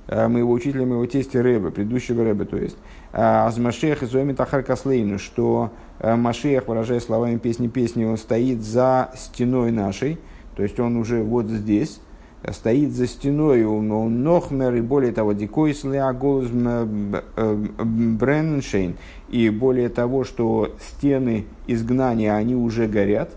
э, 0.08 0.28
моего 0.28 0.52
учителя, 0.52 0.84
моего 0.84 1.06
тестя 1.06 1.42
Рэба, 1.42 1.70
предыдущего 1.70 2.22
Рэба, 2.22 2.44
то 2.44 2.58
есть, 2.58 2.76
аз 3.14 3.56
Машех 3.56 4.02
и 4.02 4.06
Зоэмит 4.06 4.38
Ахаркаслейну, 4.42 5.18
что 5.18 5.72
Машех, 6.00 6.68
выражая 6.68 7.00
словами 7.00 7.38
песни 7.38 7.68
песни, 7.68 8.04
он 8.04 8.16
стоит 8.16 8.62
за 8.62 9.10
стеной 9.16 9.70
нашей, 9.70 10.18
то 10.56 10.62
есть 10.62 10.78
он 10.80 10.96
уже 10.96 11.22
вот 11.22 11.46
здесь, 11.46 12.00
стоит 12.50 12.92
за 12.92 13.06
стеной 13.06 13.62
у 13.62 13.80
Нохмер, 13.80 14.74
и 14.74 14.80
более 14.80 15.12
того, 15.12 15.32
Дикойс 15.32 15.84
голос 15.84 16.48
Бреншейн, 17.78 18.96
и 19.30 19.48
более 19.50 19.88
того, 19.88 20.24
что 20.24 20.74
стены 20.80 21.46
изгнания, 21.66 22.34
они 22.34 22.54
уже 22.54 22.86
горят, 22.86 23.30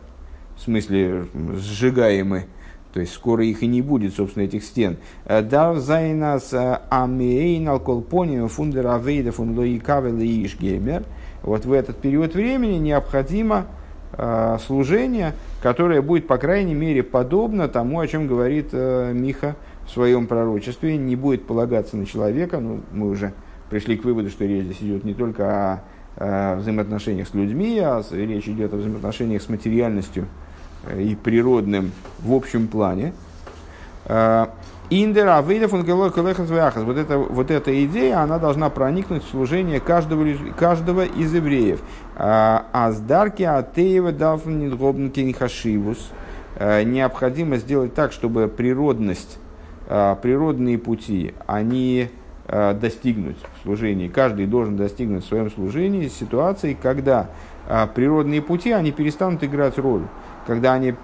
в 0.57 0.61
смысле 0.61 1.27
сжигаемы, 1.55 2.47
то 2.91 2.99
есть 2.99 3.13
скоро 3.13 3.45
их 3.45 3.61
и 3.63 3.67
не 3.67 3.81
будет, 3.83 4.15
собственно, 4.15 4.43
этих 4.43 4.63
стен. 4.63 4.97
Дав 5.25 5.77
зайнас 5.77 6.53
амейн 6.89 7.69
алколпониум 7.69 8.49
фундер 8.49 8.87
авейда 8.87 9.31
фун 9.31 9.57
лоикаве 9.57 10.11
геймер. 10.11 11.03
Вот 11.47 11.65
в 11.65 11.73
этот 11.73 11.97
период 11.97 12.35
времени 12.35 12.77
необходимо 12.77 13.65
Э, 14.13 14.57
служение, 14.65 15.33
которое 15.61 16.01
будет, 16.01 16.27
по 16.27 16.37
крайней 16.37 16.73
мере, 16.73 17.03
подобно 17.03 17.67
тому, 17.67 17.99
о 17.99 18.07
чем 18.07 18.25
говорит 18.25 18.69
э, 18.71 19.11
Миха 19.13 19.55
в 19.85 19.91
своем 19.91 20.27
пророчестве, 20.27 20.95
не 20.97 21.15
будет 21.15 21.45
полагаться 21.45 21.97
на 21.97 22.05
человека. 22.05 22.59
Ну, 22.59 22.81
мы 22.91 23.09
уже 23.09 23.33
пришли 23.69 23.97
к 23.97 24.05
выводу, 24.05 24.29
что 24.29 24.45
речь 24.45 24.63
здесь 24.63 24.81
идет 24.81 25.03
не 25.03 25.13
только 25.13 25.43
о, 25.45 25.83
о 26.15 26.55
взаимоотношениях 26.55 27.27
с 27.27 27.33
людьми, 27.33 27.79
а 27.79 28.01
речь 28.11 28.47
идет 28.47 28.73
о 28.73 28.77
взаимоотношениях 28.77 29.41
с 29.41 29.49
материальностью 29.49 30.25
э, 30.85 31.01
и 31.01 31.15
природным 31.15 31.91
в 32.19 32.33
общем 32.33 32.67
плане. 32.67 33.13
Индер 34.89 35.27
авейда 35.27 35.67
фун 35.67 35.83
Вот 35.83 36.97
эта, 36.97 37.17
вот 37.17 37.51
эта 37.51 37.85
идея, 37.85 38.21
она 38.21 38.39
должна 38.39 38.69
проникнуть 38.69 39.25
в 39.25 39.29
служение 39.29 39.81
каждого, 39.81 40.25
каждого 40.57 41.03
из 41.03 41.33
евреев. 41.33 41.81
А 42.15 42.91
сдарки 42.93 43.43
атеева 43.43 44.13
хашивус. 45.33 46.11
Необходимо 46.59 47.57
сделать 47.57 47.95
так, 47.95 48.13
чтобы 48.13 48.47
природность, 48.47 49.39
природные 49.87 50.77
пути, 50.77 51.33
они 51.45 52.07
достигнуть 52.47 53.37
в 53.59 53.63
служении. 53.63 54.07
Каждый 54.07 54.45
должен 54.45 54.77
достигнуть 54.77 55.25
в 55.25 55.27
своем 55.27 55.51
служении 55.51 56.07
ситуации, 56.07 56.77
когда 56.81 57.29
природные 57.93 58.41
пути, 58.41 58.71
они 58.71 58.93
перестанут 58.93 59.43
играть 59.43 59.77
роль 59.77 60.03
когда 60.47 60.73
они 60.73 60.95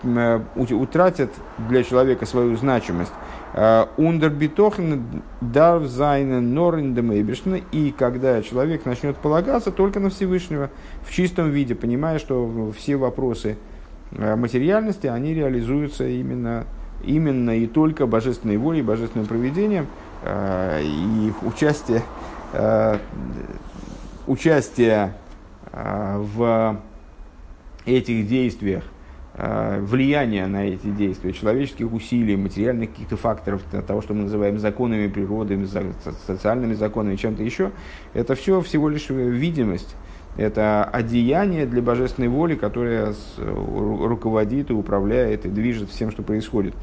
утратят 0.55 1.29
для 1.69 1.83
человека 1.83 2.25
свою 2.25 2.55
значимость. 2.55 3.11
Ундербитохн 3.53 4.95
дарв 5.41 5.85
зайнен 5.85 6.55
норн 6.55 6.95
и 7.71 7.91
когда 7.91 8.41
человек 8.41 8.85
начнет 8.85 9.15
полагаться 9.17 9.71
только 9.71 9.99
на 9.99 10.09
Всевышнего 10.09 10.71
в 11.03 11.11
чистом 11.11 11.51
виде, 11.51 11.75
понимая, 11.75 12.17
что 12.17 12.73
все 12.75 12.95
вопросы 12.95 13.57
э, 14.11 14.35
материальности, 14.35 15.05
они 15.05 15.35
реализуются 15.35 16.07
именно, 16.07 16.65
именно 17.03 17.55
и 17.55 17.67
только 17.67 18.07
божественной 18.07 18.57
волей, 18.57 18.81
божественным 18.81 19.27
проведением, 19.27 19.85
э, 20.23 20.81
и 20.83 21.31
участие, 21.45 22.01
э, 22.53 22.97
участие 24.25 25.13
в 25.71 26.79
этих 27.85 28.27
действиях. 28.27 28.83
Э, 28.83 28.92
влияние 29.35 30.45
на 30.45 30.65
эти 30.67 30.87
действия, 30.87 31.33
человеческих 31.33 31.91
усилий, 31.91 32.35
материальных 32.35 32.91
каких-то 32.91 33.17
факторов, 33.17 33.61
того, 33.87 34.01
что 34.01 34.13
мы 34.13 34.23
называем 34.23 34.59
законами 34.59 35.07
природы, 35.07 35.59
социальными 36.27 36.73
законами, 36.73 37.15
чем-то 37.15 37.41
еще, 37.41 37.71
это 38.13 38.35
все 38.35 38.61
всего 38.61 38.89
лишь 38.89 39.09
видимость. 39.09 39.95
Это 40.35 40.83
одеяние 40.83 41.67
для 41.67 41.81
божественной 41.83 42.27
воли, 42.27 42.55
которая 42.55 43.13
руководит 43.37 44.71
и 44.71 44.73
управляет 44.73 45.45
и 45.45 45.49
движет 45.49 45.89
всем, 45.89 46.09
что 46.09 46.23
происходит. 46.23 46.73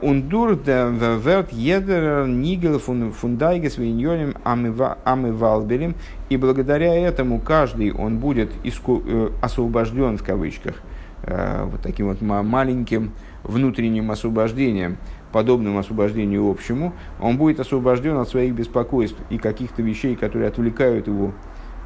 Ундур 0.00 0.58
верт 0.64 1.52
едер 1.52 2.26
нигел 2.26 2.78
фундайгес 2.78 3.76
виньоним 3.76 4.34
амивалбелем. 4.44 5.94
И 6.30 6.38
благодаря 6.38 6.94
этому 6.94 7.38
каждый 7.40 7.92
он 7.92 8.18
будет 8.18 8.50
э, 8.64 9.30
освобожден 9.42 10.16
в 10.16 10.24
кавычках– 10.24 10.76
Э, 10.84 10.89
вот 11.22 11.82
таким 11.82 12.08
вот 12.08 12.20
маленьким 12.22 13.12
внутренним 13.42 14.10
освобождением, 14.10 14.96
подобным 15.32 15.78
освобождению 15.78 16.50
общему, 16.50 16.92
он 17.20 17.36
будет 17.36 17.60
освобожден 17.60 18.16
от 18.16 18.28
своих 18.28 18.54
беспокойств 18.54 19.18
и 19.30 19.38
каких-то 19.38 19.82
вещей, 19.82 20.16
которые 20.16 20.48
отвлекают 20.48 21.06
его 21.06 21.32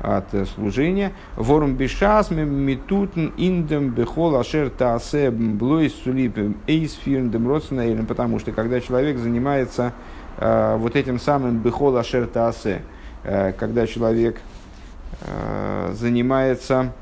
от 0.00 0.32
э, 0.34 0.44
служения. 0.46 1.12
Ворум 1.36 1.74
бешас 1.74 2.30
метутн 2.30 3.26
индем 3.36 3.90
бехол 3.90 4.36
ашер 4.36 4.70
таасе 4.70 5.30
блойс 5.30 5.94
сулипем 5.94 6.56
эйсфирндем 6.66 7.46
родственным, 7.46 8.06
потому 8.06 8.38
что 8.38 8.52
когда 8.52 8.80
человек 8.80 9.18
занимается 9.18 9.92
э, 10.38 10.76
вот 10.78 10.96
этим 10.96 11.18
самым 11.18 11.58
бехол 11.58 11.96
ашер 11.96 12.26
таасе, 12.26 12.82
э, 13.22 13.52
когда 13.52 13.86
человек 13.86 14.40
э, 15.20 15.92
занимается 15.94 16.92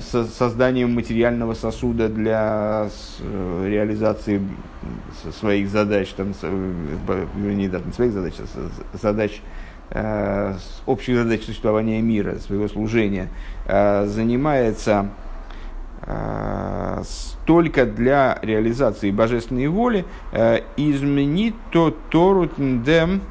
созданием 0.00 0.94
материального 0.94 1.54
сосуда 1.54 2.08
для 2.08 2.88
э, 3.20 3.66
реализации 3.68 4.42
своих 5.38 5.68
задач, 5.68 6.08
там, 6.10 6.32
не 7.36 7.68
да, 7.68 7.80
своих 7.94 8.12
задач, 8.12 8.34
а 8.38 8.96
задач, 8.96 9.40
э, 9.90 10.54
общих 10.86 11.16
задач 11.16 11.44
существования 11.44 12.00
мира, 12.02 12.36
своего 12.36 12.68
служения, 12.68 13.28
э, 13.66 14.06
занимается 14.06 15.10
только 17.46 17.84
для 17.84 18.38
реализации 18.42 19.10
божественной 19.10 19.66
воли, 19.66 20.04
изменит 20.76 21.56
то 21.72 21.90
торут 22.10 22.52
дем, 22.58 23.22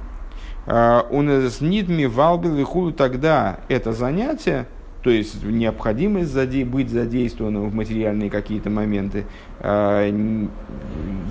он 0.67 1.29
из 1.29 1.61
нидми 1.61 2.03
валбил 2.03 2.57
тогда 2.91 3.59
это 3.69 3.93
занятие, 3.93 4.65
то 5.05 5.11
есть 5.11 5.43
необходимость 5.43 6.33
заде- 6.33 6.65
быть 6.65 6.89
задействованным 6.89 7.69
в 7.69 7.75
материальные 7.75 8.31
какие-то 8.31 8.71
моменты, 8.71 9.25
а, 9.59 10.03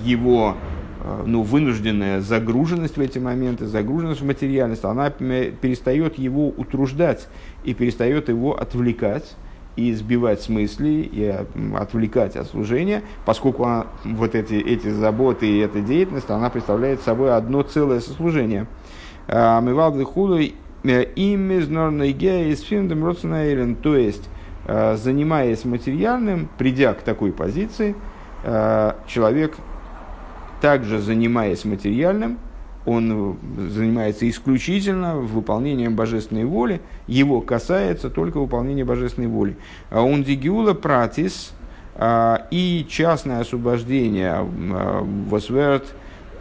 его 0.01 0.55
а, 1.01 1.23
ну, 1.27 1.43
вынужденная 1.43 2.21
загруженность 2.21 2.95
в 2.95 3.01
эти 3.01 3.19
моменты, 3.19 3.65
загруженность 3.65 4.21
в 4.21 4.25
материальность, 4.25 4.85
она 4.85 5.09
перестает 5.09 6.17
его 6.17 6.47
утруждать 6.47 7.27
и 7.65 7.73
перестает 7.73 8.29
его 8.29 8.57
отвлекать 8.57 9.35
и 9.75 9.91
сбивать 9.93 10.41
с 10.41 10.47
мыслей, 10.47 11.01
и 11.01 11.35
отвлекать 11.75 12.37
от 12.37 12.47
служения, 12.47 13.03
поскольку 13.25 13.65
она, 13.65 13.87
вот 14.05 14.35
эти, 14.35 14.53
эти 14.53 14.87
заботы 14.87 15.47
и 15.47 15.57
эта 15.57 15.81
деятельность, 15.81 16.29
она 16.29 16.49
представляет 16.49 17.01
собой 17.01 17.35
одно 17.35 17.61
целое 17.61 17.99
сослужение. 17.99 18.67
А, 19.27 19.59
Мывал 19.59 20.01
худой 20.05 20.55
им 20.91 21.51
из 21.51 21.69
Норнейгея 21.69 22.47
из 22.47 22.61
Финдем 22.61 23.05
Роценаэлен, 23.05 23.75
то 23.75 23.95
есть, 23.95 24.29
э, 24.65 24.95
занимаясь 24.97 25.65
материальным, 25.65 26.49
придя 26.57 26.93
к 26.93 27.01
такой 27.01 27.31
позиции, 27.31 27.95
э, 28.43 28.93
человек, 29.07 29.57
также 30.61 30.99
занимаясь 30.99 31.65
материальным, 31.65 32.39
он 32.85 33.37
занимается 33.69 34.29
исключительно 34.29 35.15
выполнением 35.15 35.95
божественной 35.95 36.45
воли, 36.45 36.81
его 37.07 37.41
касается 37.41 38.09
только 38.09 38.39
выполнения 38.39 38.85
божественной 38.85 39.27
воли. 39.27 39.57
А 39.89 40.03
он 40.03 40.23
дигиула 40.23 40.73
пратис 40.73 41.53
э, 41.95 42.37
и 42.51 42.85
частное 42.87 43.41
освобождение 43.41 44.47
восверт 45.27 45.95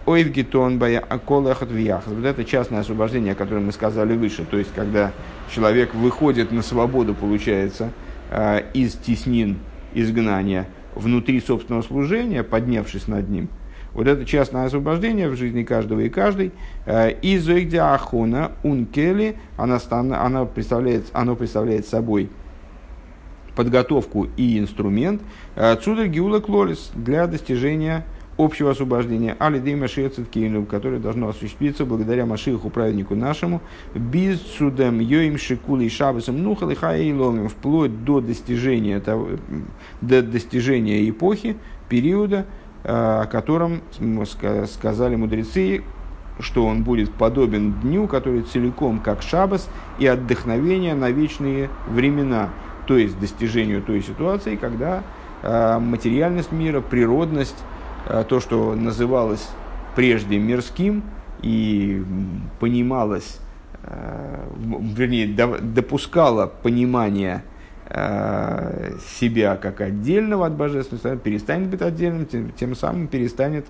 Ойвгитон 0.06 0.78
бая 0.78 1.00
аколахат 1.00 1.70
вияхас. 1.70 2.12
Вот 2.12 2.24
это 2.24 2.44
частное 2.44 2.80
освобождение, 2.80 3.32
о 3.32 3.34
котором 3.34 3.66
мы 3.66 3.72
сказали 3.72 4.14
выше. 4.14 4.44
То 4.44 4.58
есть, 4.58 4.72
когда 4.74 5.12
человек 5.50 5.94
выходит 5.94 6.52
на 6.52 6.62
свободу, 6.62 7.14
получается, 7.14 7.90
э, 8.30 8.62
из 8.74 8.94
теснин 8.94 9.58
изгнания 9.94 10.66
внутри 10.94 11.40
собственного 11.40 11.82
служения, 11.82 12.42
поднявшись 12.42 13.08
над 13.08 13.28
ним. 13.30 13.48
Вот 13.94 14.08
это 14.08 14.26
частное 14.26 14.66
освобождение 14.66 15.28
в 15.28 15.36
жизни 15.36 15.62
каждого 15.62 16.00
и 16.00 16.08
каждой. 16.08 16.52
Э, 16.84 17.10
из 17.10 17.48
ахона 17.74 18.52
ункели, 18.62 19.36
она, 19.56 19.78
представляет, 20.44 21.06
оно 21.12 21.36
представляет 21.36 21.86
собой 21.86 22.28
подготовку 23.54 24.26
и 24.36 24.58
инструмент 24.58 25.22
э, 25.54 25.76
Цуда 25.76 26.08
Гиула 26.08 26.40
Клолис 26.40 26.90
для 26.94 27.26
достижения 27.26 28.04
общего 28.36 28.70
освобождения, 28.70 29.36
алидей 29.38 29.74
Машия 29.76 30.08
Циткейну, 30.08 30.66
которое 30.66 30.98
должно 30.98 31.28
осуществиться 31.28 31.84
благодаря 31.84 32.26
Машиху, 32.26 32.70
праведнику 32.70 33.14
нашему, 33.14 33.60
без 33.94 34.40
судем 34.42 34.98
йоим 34.98 35.38
шикулей 35.38 35.88
шабасом 35.88 36.42
нухал 36.42 36.70
и 36.70 36.74
хаиломим, 36.74 37.48
вплоть 37.48 38.04
до 38.04 38.20
достижения, 38.20 39.00
того, 39.00 39.28
до 40.00 40.22
достижения 40.22 41.08
эпохи, 41.08 41.56
периода, 41.88 42.46
э, 42.82 42.88
о 42.92 43.26
котором 43.26 43.82
сказали 44.66 45.14
мудрецы, 45.16 45.84
что 46.40 46.66
он 46.66 46.82
будет 46.82 47.12
подобен 47.12 47.74
дню, 47.80 48.08
который 48.08 48.42
целиком 48.42 48.98
как 48.98 49.22
шабас 49.22 49.68
и 49.98 50.06
отдохновение 50.06 50.94
на 50.94 51.10
вечные 51.10 51.70
времена, 51.86 52.50
то 52.86 52.96
есть 52.96 53.18
достижению 53.20 53.82
той 53.82 54.02
ситуации, 54.02 54.56
когда 54.56 55.04
э, 55.42 55.78
материальность 55.78 56.50
мира, 56.50 56.80
природность, 56.80 57.62
то, 58.28 58.40
что 58.40 58.74
называлось 58.74 59.48
прежде 59.94 60.38
мирским 60.38 61.02
и 61.42 62.02
понималось, 62.60 63.38
э, 63.82 64.48
вернее, 64.96 65.26
допускало 65.26 66.46
понимание 66.46 67.44
э, 67.88 68.96
себя 69.18 69.56
как 69.56 69.80
отдельного 69.80 70.46
от 70.46 70.54
божественности, 70.54 71.16
перестанет 71.22 71.68
быть 71.68 71.82
отдельным, 71.82 72.26
тем, 72.26 72.52
тем 72.52 72.74
самым 72.74 73.08
перестанет 73.08 73.66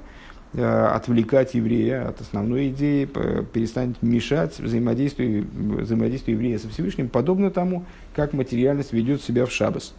отвлекать 0.57 1.55
еврея 1.55 2.11
от 2.11 2.20
основной 2.20 2.68
идеи, 2.68 3.07
перестанет 3.07 4.01
мешать 4.03 4.57
взаимодействию, 4.61 5.45
взаимодействию 5.53 6.37
еврея 6.37 6.59
со 6.61 6.68
Всевышним, 6.68 7.09
подобно 7.09 7.51
тому, 7.51 7.85
как 8.14 8.35
материальность 8.35 8.93
ведет 8.93 9.20
себя 9.20 9.47
в 9.47 9.51
шабас. 9.51 9.95